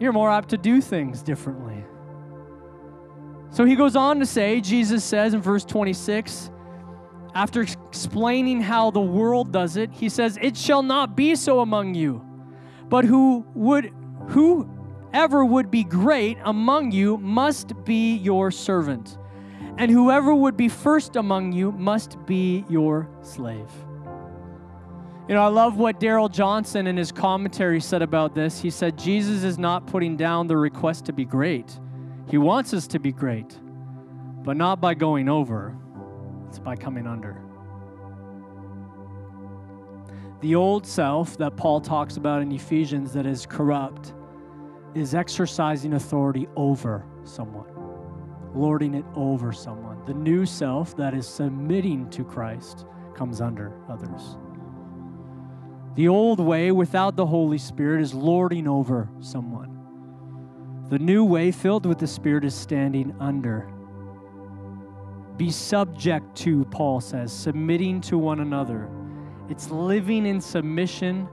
You're 0.00 0.12
more 0.12 0.30
apt 0.30 0.48
to 0.50 0.56
do 0.56 0.80
things 0.80 1.22
differently. 1.22 1.69
So 3.50 3.64
he 3.64 3.74
goes 3.74 3.96
on 3.96 4.20
to 4.20 4.26
say, 4.26 4.60
Jesus 4.60 5.04
says 5.04 5.34
in 5.34 5.40
verse 5.40 5.64
26, 5.64 6.50
after 7.34 7.62
explaining 7.62 8.60
how 8.60 8.90
the 8.90 9.00
world 9.00 9.52
does 9.52 9.76
it, 9.76 9.90
he 9.92 10.08
says, 10.08 10.38
It 10.40 10.56
shall 10.56 10.82
not 10.82 11.16
be 11.16 11.34
so 11.34 11.60
among 11.60 11.94
you. 11.94 12.24
But 12.88 13.04
who 13.04 13.44
would 13.54 13.92
whoever 14.28 15.44
would 15.44 15.70
be 15.70 15.84
great 15.84 16.38
among 16.44 16.92
you 16.92 17.18
must 17.18 17.84
be 17.84 18.16
your 18.16 18.50
servant, 18.50 19.16
and 19.78 19.90
whoever 19.90 20.34
would 20.34 20.56
be 20.56 20.68
first 20.68 21.16
among 21.16 21.52
you 21.52 21.72
must 21.72 22.24
be 22.26 22.64
your 22.68 23.08
slave. 23.22 23.70
You 25.28 25.36
know, 25.36 25.42
I 25.42 25.48
love 25.48 25.76
what 25.76 26.00
Darrell 26.00 26.28
Johnson 26.28 26.88
in 26.88 26.96
his 26.96 27.12
commentary 27.12 27.80
said 27.80 28.02
about 28.02 28.34
this. 28.34 28.60
He 28.60 28.70
said, 28.70 28.98
Jesus 28.98 29.44
is 29.44 29.58
not 29.58 29.86
putting 29.86 30.16
down 30.16 30.48
the 30.48 30.56
request 30.56 31.04
to 31.04 31.12
be 31.12 31.24
great. 31.24 31.78
He 32.30 32.38
wants 32.38 32.72
us 32.72 32.86
to 32.88 33.00
be 33.00 33.10
great, 33.10 33.58
but 34.44 34.56
not 34.56 34.80
by 34.80 34.94
going 34.94 35.28
over, 35.28 35.76
it's 36.48 36.60
by 36.60 36.76
coming 36.76 37.06
under. 37.06 37.42
The 40.40 40.54
old 40.54 40.86
self 40.86 41.36
that 41.38 41.56
Paul 41.56 41.80
talks 41.80 42.16
about 42.16 42.40
in 42.40 42.52
Ephesians 42.52 43.12
that 43.14 43.26
is 43.26 43.46
corrupt 43.46 44.14
is 44.94 45.12
exercising 45.12 45.94
authority 45.94 46.46
over 46.54 47.04
someone, 47.24 47.68
lording 48.54 48.94
it 48.94 49.04
over 49.16 49.52
someone. 49.52 50.04
The 50.06 50.14
new 50.14 50.46
self 50.46 50.96
that 50.96 51.14
is 51.14 51.26
submitting 51.26 52.08
to 52.10 52.24
Christ 52.24 52.86
comes 53.12 53.40
under 53.40 53.72
others. 53.88 54.36
The 55.96 56.06
old 56.06 56.38
way 56.38 56.70
without 56.70 57.16
the 57.16 57.26
Holy 57.26 57.58
Spirit 57.58 58.00
is 58.00 58.14
lording 58.14 58.68
over 58.68 59.10
someone. 59.18 59.69
The 60.90 60.98
new 60.98 61.24
way, 61.24 61.52
filled 61.52 61.86
with 61.86 61.98
the 61.98 62.06
Spirit, 62.06 62.44
is 62.44 62.54
standing 62.54 63.14
under. 63.20 63.70
Be 65.36 65.50
subject 65.50 66.36
to, 66.38 66.64
Paul 66.66 67.00
says, 67.00 67.32
submitting 67.32 68.00
to 68.02 68.18
one 68.18 68.40
another 68.40 68.90
it's 69.48 69.68
living 69.68 70.26
in 70.26 70.40
submission, 70.40 71.28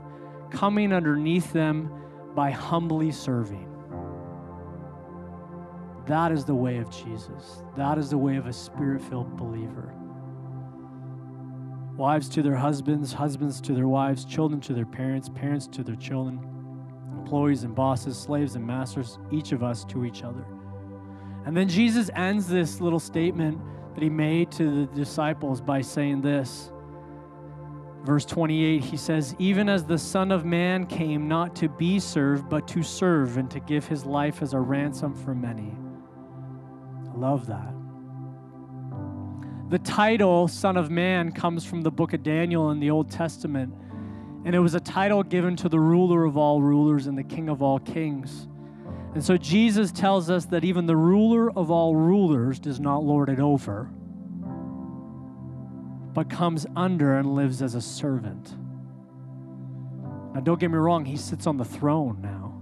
coming 0.50 0.92
underneath 0.92 1.54
them 1.54 1.92
by 2.34 2.50
humbly 2.50 3.12
serving. 3.12 3.68
That 6.08 6.32
is 6.32 6.44
the 6.44 6.56
way 6.56 6.78
of 6.78 6.90
Jesus. 6.90 7.62
That 7.76 8.00
is 8.00 8.10
the 8.10 8.18
way 8.18 8.38
of 8.38 8.48
a 8.48 8.54
spirit 8.54 9.04
filled 9.04 9.38
believer. 9.38 9.94
Wives 11.96 12.28
to 12.30 12.42
their 12.42 12.56
husbands, 12.56 13.14
husbands 13.14 13.62
to 13.62 13.74
their 13.74 13.88
wives, 13.88 14.26
children 14.26 14.62
to 14.62 14.74
their 14.74 14.86
parents, 14.86 15.30
parents 15.30 15.68
to 15.68 15.84
their 15.84 15.96
children, 15.96 16.40
employees 17.28 17.64
and 17.64 17.76
bosses, 17.76 18.18
slaves 18.18 18.56
and 18.56 18.66
masters, 18.66 19.20
each 19.32 19.52
of 19.52 19.62
us 19.62 19.84
to 19.84 20.06
each 20.06 20.24
other. 20.24 20.46
And 21.46 21.58
then 21.58 21.68
Jesus 21.68 22.10
ends 22.16 22.48
this 22.48 22.80
little 22.80 23.02
statement 23.02 23.60
that 23.94 24.02
he 24.02 24.10
made 24.10 24.50
to 24.54 24.86
the 24.86 24.96
disciples 24.96 25.60
by 25.60 25.82
saying 25.82 26.22
this 26.22 26.72
Verse 28.04 28.24
28, 28.24 28.82
he 28.82 28.96
says, 28.96 29.36
Even 29.38 29.68
as 29.68 29.84
the 29.84 29.98
Son 29.98 30.32
of 30.32 30.46
Man 30.46 30.86
came 30.86 31.28
not 31.28 31.54
to 31.58 31.68
be 31.68 32.00
served, 32.00 32.48
but 32.48 32.66
to 32.70 32.82
serve 32.82 33.36
and 33.36 33.52
to 33.52 33.60
give 33.60 33.86
his 33.86 34.06
life 34.06 34.42
as 34.42 34.54
a 34.54 34.60
ransom 34.60 35.14
for 35.14 35.36
many. 35.36 35.76
I 37.10 37.18
love 37.18 37.48
that. 37.48 37.74
The 39.70 39.80
title, 39.80 40.48
Son 40.48 40.78
of 40.78 40.90
Man, 40.90 41.34
comes 41.34 41.66
from 41.66 41.82
the 41.82 41.92
book 41.92 42.14
of 42.14 42.24
Daniel 42.24 42.72
in 42.72 42.80
the 42.80 42.90
Old 42.90 43.12
Testament. 43.12 43.74
And 44.48 44.56
it 44.56 44.60
was 44.60 44.76
a 44.76 44.80
title 44.80 45.24
given 45.24 45.58
to 45.58 45.68
the 45.68 45.78
ruler 45.78 46.24
of 46.24 46.38
all 46.38 46.62
rulers 46.62 47.08
and 47.08 47.18
the 47.18 47.24
king 47.24 47.50
of 47.50 47.62
all 47.62 47.80
kings. 47.80 48.48
And 49.14 49.22
so 49.22 49.36
Jesus 49.36 49.92
tells 49.92 50.30
us 50.30 50.46
that 50.46 50.64
even 50.64 50.86
the 50.86 50.96
ruler 50.96 51.52
of 51.52 51.70
all 51.70 51.98
rulers 51.98 52.58
does 52.58 52.80
not 52.80 53.04
lord 53.04 53.28
it 53.28 53.42
over, 53.42 53.90
but 56.14 56.30
comes 56.30 56.66
under 56.78 57.18
and 57.18 57.36
lives 57.36 57.62
as 57.62 57.76
a 57.76 57.82
servant. 57.82 58.56
Now, 60.34 60.40
don't 60.40 60.62
get 60.62 60.72
me 60.72 60.78
wrong, 60.78 61.04
he 61.04 61.18
sits 61.18 61.46
on 61.46 61.58
the 61.58 61.66
throne 61.66 62.20
now. 62.22 62.54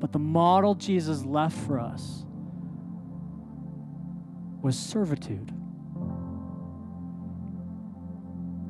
But 0.00 0.12
the 0.12 0.18
model 0.18 0.74
Jesus 0.76 1.26
left 1.26 1.58
for 1.58 1.78
us 1.78 2.24
was 4.62 4.78
servitude. 4.78 5.52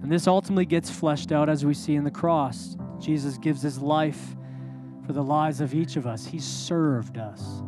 And 0.03 0.11
this 0.11 0.27
ultimately 0.27 0.67
gets 0.67 0.91
fleshed 0.91 1.33
out 1.33 1.49
as 1.49 1.65
we 1.65 1.75
see 1.75 1.95
in 1.95 2.05
the 2.05 2.11
cross. 2.11 2.77
Jesus 2.99 3.39
gives 3.39 3.63
his 3.63 3.79
life 3.79 4.37
for 5.07 5.13
the 5.15 5.23
lives 5.23 5.61
of 5.61 5.75
each 5.75 5.97
of 5.97 6.07
us, 6.07 6.25
he 6.25 6.39
served 6.39 7.19
us. 7.19 7.63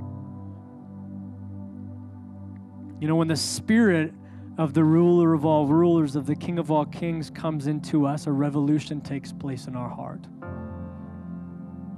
You 3.01 3.09
know, 3.09 3.16
when 3.16 3.27
the 3.27 3.37
spirit 3.37 4.14
of 4.59 4.75
the 4.75 4.85
ruler 4.85 5.35
of 5.35 5.45
all 5.45 5.66
rulers, 5.66 6.14
of 6.14 6.27
the 6.27 6.37
king 6.37 6.61
of 6.61 6.71
all 6.71 6.85
kings, 6.85 7.31
comes 7.31 7.66
into 7.66 8.07
us, 8.07 8.29
a 8.29 8.31
revolution 8.31 9.01
takes 9.01 9.33
place 9.33 9.66
in 9.66 9.75
our 9.75 9.88
heart. 9.88 10.25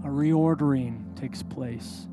A 0.05 0.09
reordering 0.09 1.15
takes 1.15 1.43
place. 1.43 2.07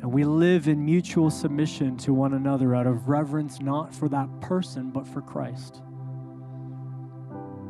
And 0.00 0.12
we 0.12 0.24
live 0.24 0.66
in 0.66 0.84
mutual 0.84 1.30
submission 1.30 1.96
to 1.98 2.12
one 2.12 2.34
another 2.34 2.74
out 2.74 2.88
of 2.88 3.08
reverence, 3.08 3.60
not 3.60 3.94
for 3.94 4.08
that 4.08 4.40
person, 4.40 4.90
but 4.90 5.06
for 5.06 5.20
Christ. 5.20 5.82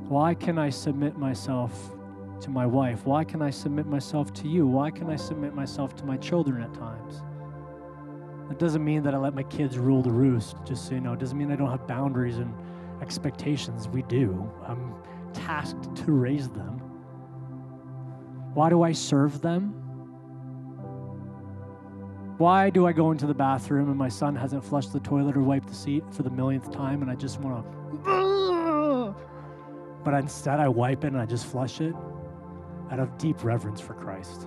Why 0.09 0.35
can 0.35 0.57
I 0.57 0.71
submit 0.71 1.19
myself 1.19 1.93
to 2.41 2.51
my 2.51 2.65
wife? 2.65 3.05
Why 3.05 3.25
can 3.25 3.43
I 3.43 3.51
submit 3.51 3.87
myself 3.87 4.33
to 4.35 4.49
you? 4.49 4.65
Why 4.65 4.89
can 4.89 5.11
I 5.11 5.17
submit 5.17 5.53
myself 5.53 5.97
to 5.97 6.05
my 6.05 6.17
children 6.17 6.63
at 6.63 6.73
times? 6.75 7.23
That 8.49 8.61
doesn't 8.61 8.85
mean 8.85 9.03
that 9.03 9.15
I 9.15 9.19
let 9.19 9.35
my 9.35 9.43
kids 9.43 9.79
rule 9.79 10.03
the 10.03 10.13
roost, 10.13 10.59
just 10.65 10.87
so 10.87 10.95
you 10.95 11.01
know. 11.01 11.15
It 11.15 11.19
doesn't 11.19 11.37
mean 11.37 11.51
I 11.51 11.57
don't 11.57 11.71
have 11.71 11.89
boundaries 11.89 12.39
and 12.39 12.55
expectations. 13.03 13.89
We 13.89 14.03
do. 14.03 14.49
I'm 14.65 14.95
tasked 15.33 15.97
to 16.05 16.13
raise 16.13 16.49
them. 16.51 16.79
Why 18.55 18.71
do 18.71 18.83
I 18.83 18.93
serve 18.93 19.41
them? 19.41 19.75
Why 22.39 22.71
do 22.71 22.87
I 22.87 22.93
go 22.93 23.11
into 23.11 23.27
the 23.27 23.35
bathroom 23.35 23.89
and 23.89 23.99
my 23.99 24.09
son 24.09 24.37
hasn't 24.37 24.65
flushed 24.65 24.93
the 24.93 25.01
toilet 25.01 25.37
or 25.37 25.43
wiped 25.43 25.69
the 25.69 25.75
seat 25.75 26.05
for 26.13 26.23
the 26.23 26.31
millionth 26.31 26.71
time 26.71 27.03
and 27.03 27.11
I 27.11 27.17
just 27.17 27.41
want 27.41 27.65
to. 27.65 28.66
But 30.07 30.15
instead, 30.15 30.61
I 30.61 30.69
wipe 30.69 31.03
it 31.03 31.09
and 31.09 31.21
I 31.21 31.27
just 31.27 31.47
flush 31.47 31.81
it 31.81 31.93
out 32.93 33.01
of 33.01 33.19
deep 33.19 33.43
reverence 33.43 33.81
for 33.81 33.95
Christ. 33.95 34.47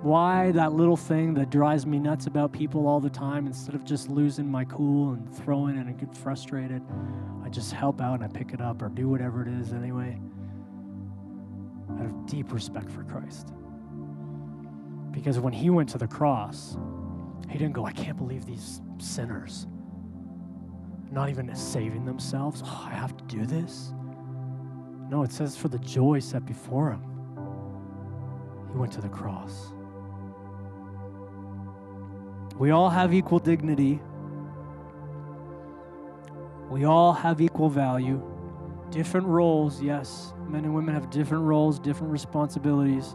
Why 0.00 0.50
that 0.52 0.72
little 0.72 0.96
thing 0.96 1.34
that 1.34 1.50
drives 1.50 1.84
me 1.84 1.98
nuts 1.98 2.26
about 2.26 2.52
people 2.52 2.86
all 2.86 2.98
the 2.98 3.10
time, 3.10 3.46
instead 3.46 3.74
of 3.74 3.84
just 3.84 4.08
losing 4.08 4.50
my 4.50 4.64
cool 4.64 5.12
and 5.12 5.30
throwing 5.30 5.76
it 5.76 5.86
and 5.86 5.98
get 6.00 6.16
frustrated, 6.16 6.80
I 7.44 7.50
just 7.50 7.70
help 7.74 8.00
out 8.00 8.22
and 8.22 8.24
I 8.24 8.28
pick 8.28 8.54
it 8.54 8.62
up 8.62 8.80
or 8.80 8.88
do 8.88 9.10
whatever 9.10 9.42
it 9.42 9.48
is 9.48 9.74
anyway, 9.74 10.18
out 12.00 12.06
of 12.06 12.24
deep 12.24 12.50
respect 12.50 12.90
for 12.90 13.04
Christ. 13.04 13.52
Because 15.10 15.38
when 15.38 15.52
he 15.52 15.68
went 15.68 15.90
to 15.90 15.98
the 15.98 16.08
cross, 16.08 16.78
he 17.50 17.58
didn't 17.58 17.74
go, 17.74 17.84
I 17.84 17.92
can't 17.92 18.16
believe 18.16 18.46
these 18.46 18.80
sinners, 18.96 19.66
not 21.10 21.28
even 21.28 21.54
saving 21.54 22.04
themselves. 22.04 22.62
Oh, 22.64 22.86
I 22.90 22.94
have 22.94 23.16
to 23.16 23.24
do 23.24 23.46
this. 23.46 23.92
No, 25.08 25.22
it 25.22 25.32
says 25.32 25.56
for 25.56 25.68
the 25.68 25.78
joy 25.78 26.18
set 26.18 26.44
before 26.44 26.90
him, 26.90 27.02
he 28.72 28.78
went 28.78 28.92
to 28.92 29.00
the 29.00 29.08
cross. 29.08 29.72
We 32.58 32.70
all 32.70 32.88
have 32.88 33.14
equal 33.14 33.38
dignity. 33.38 34.00
We 36.70 36.84
all 36.84 37.12
have 37.12 37.40
equal 37.40 37.68
value. 37.68 38.22
Different 38.90 39.26
roles, 39.26 39.80
yes. 39.82 40.32
Men 40.48 40.64
and 40.64 40.74
women 40.74 40.94
have 40.94 41.10
different 41.10 41.44
roles, 41.44 41.78
different 41.78 42.12
responsibilities. 42.12 43.14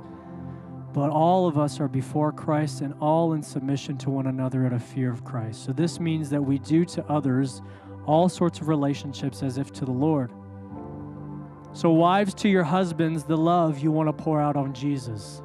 But 0.93 1.09
all 1.09 1.47
of 1.47 1.57
us 1.57 1.79
are 1.79 1.87
before 1.87 2.31
Christ 2.31 2.81
and 2.81 2.93
all 2.99 3.33
in 3.33 3.41
submission 3.41 3.97
to 3.99 4.09
one 4.09 4.27
another 4.27 4.65
out 4.65 4.73
of 4.73 4.83
fear 4.83 5.09
of 5.11 5.23
Christ. 5.23 5.63
So 5.65 5.71
this 5.71 5.99
means 5.99 6.29
that 6.31 6.41
we 6.41 6.59
do 6.59 6.83
to 6.85 7.05
others 7.09 7.61
all 8.05 8.27
sorts 8.27 8.59
of 8.59 8.67
relationships 8.67 9.41
as 9.41 9.57
if 9.57 9.71
to 9.73 9.85
the 9.85 9.91
Lord. 9.91 10.31
So, 11.73 11.91
wives, 11.91 12.33
to 12.35 12.49
your 12.49 12.63
husbands, 12.63 13.23
the 13.23 13.37
love 13.37 13.79
you 13.79 13.91
want 13.91 14.09
to 14.09 14.13
pour 14.13 14.41
out 14.41 14.57
on 14.57 14.73
Jesus. 14.73 15.41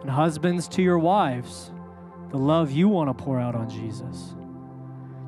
And 0.00 0.10
husbands, 0.10 0.66
to 0.68 0.82
your 0.82 0.98
wives, 0.98 1.70
the 2.30 2.38
love 2.38 2.72
you 2.72 2.88
want 2.88 3.16
to 3.16 3.24
pour 3.24 3.38
out 3.38 3.54
on 3.54 3.70
Jesus. 3.70 4.34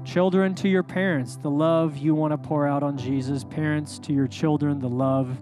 Children, 0.05 0.57
to 0.57 0.69
your 0.69 0.83
parents, 0.83 1.37
the 1.37 1.51
love 1.51 1.97
you 1.97 2.17
want 2.17 2.33
to 2.33 2.39
pour 2.39 2.67
out 2.67 2.83
on 2.83 2.99
Jesus. 2.99 3.45
Parents, 3.45 4.01
to 4.01 4.12
your 4.12 4.27
children, 4.27 4.81
the 4.81 4.89
love 4.89 5.41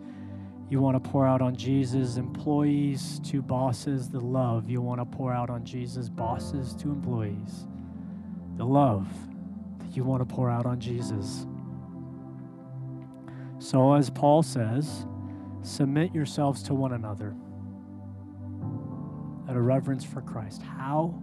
you 0.74 0.80
want 0.80 1.00
to 1.00 1.08
pour 1.08 1.24
out 1.24 1.40
on 1.40 1.54
Jesus. 1.54 2.16
Employees, 2.16 3.20
to 3.20 3.40
bosses, 3.40 4.08
the 4.08 4.18
love 4.18 4.68
you 4.68 4.82
want 4.82 5.00
to 5.00 5.04
pour 5.04 5.32
out 5.32 5.48
on 5.48 5.64
Jesus. 5.64 6.08
Bosses, 6.08 6.74
to 6.74 6.90
employees, 6.90 7.68
the 8.56 8.64
love 8.64 9.06
that 9.78 9.96
you 9.96 10.02
want 10.02 10.28
to 10.28 10.34
pour 10.34 10.50
out 10.50 10.66
on 10.66 10.80
Jesus. 10.80 11.46
So, 13.60 13.92
as 13.94 14.10
Paul 14.10 14.42
says, 14.42 15.06
submit 15.62 16.12
yourselves 16.12 16.64
to 16.64 16.74
one 16.74 16.92
another 16.92 17.36
out 19.48 19.56
of 19.56 19.64
reverence 19.64 20.02
for 20.04 20.22
Christ. 20.22 20.60
How? 20.60 21.14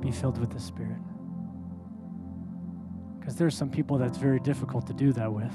Be 0.00 0.10
filled 0.10 0.38
with 0.38 0.50
the 0.50 0.58
Spirit. 0.58 0.98
Because 3.20 3.36
there's 3.36 3.56
some 3.56 3.70
people 3.70 3.98
that's 3.98 4.18
very 4.18 4.40
difficult 4.40 4.84
to 4.88 4.92
do 4.94 5.12
that 5.12 5.32
with. 5.32 5.54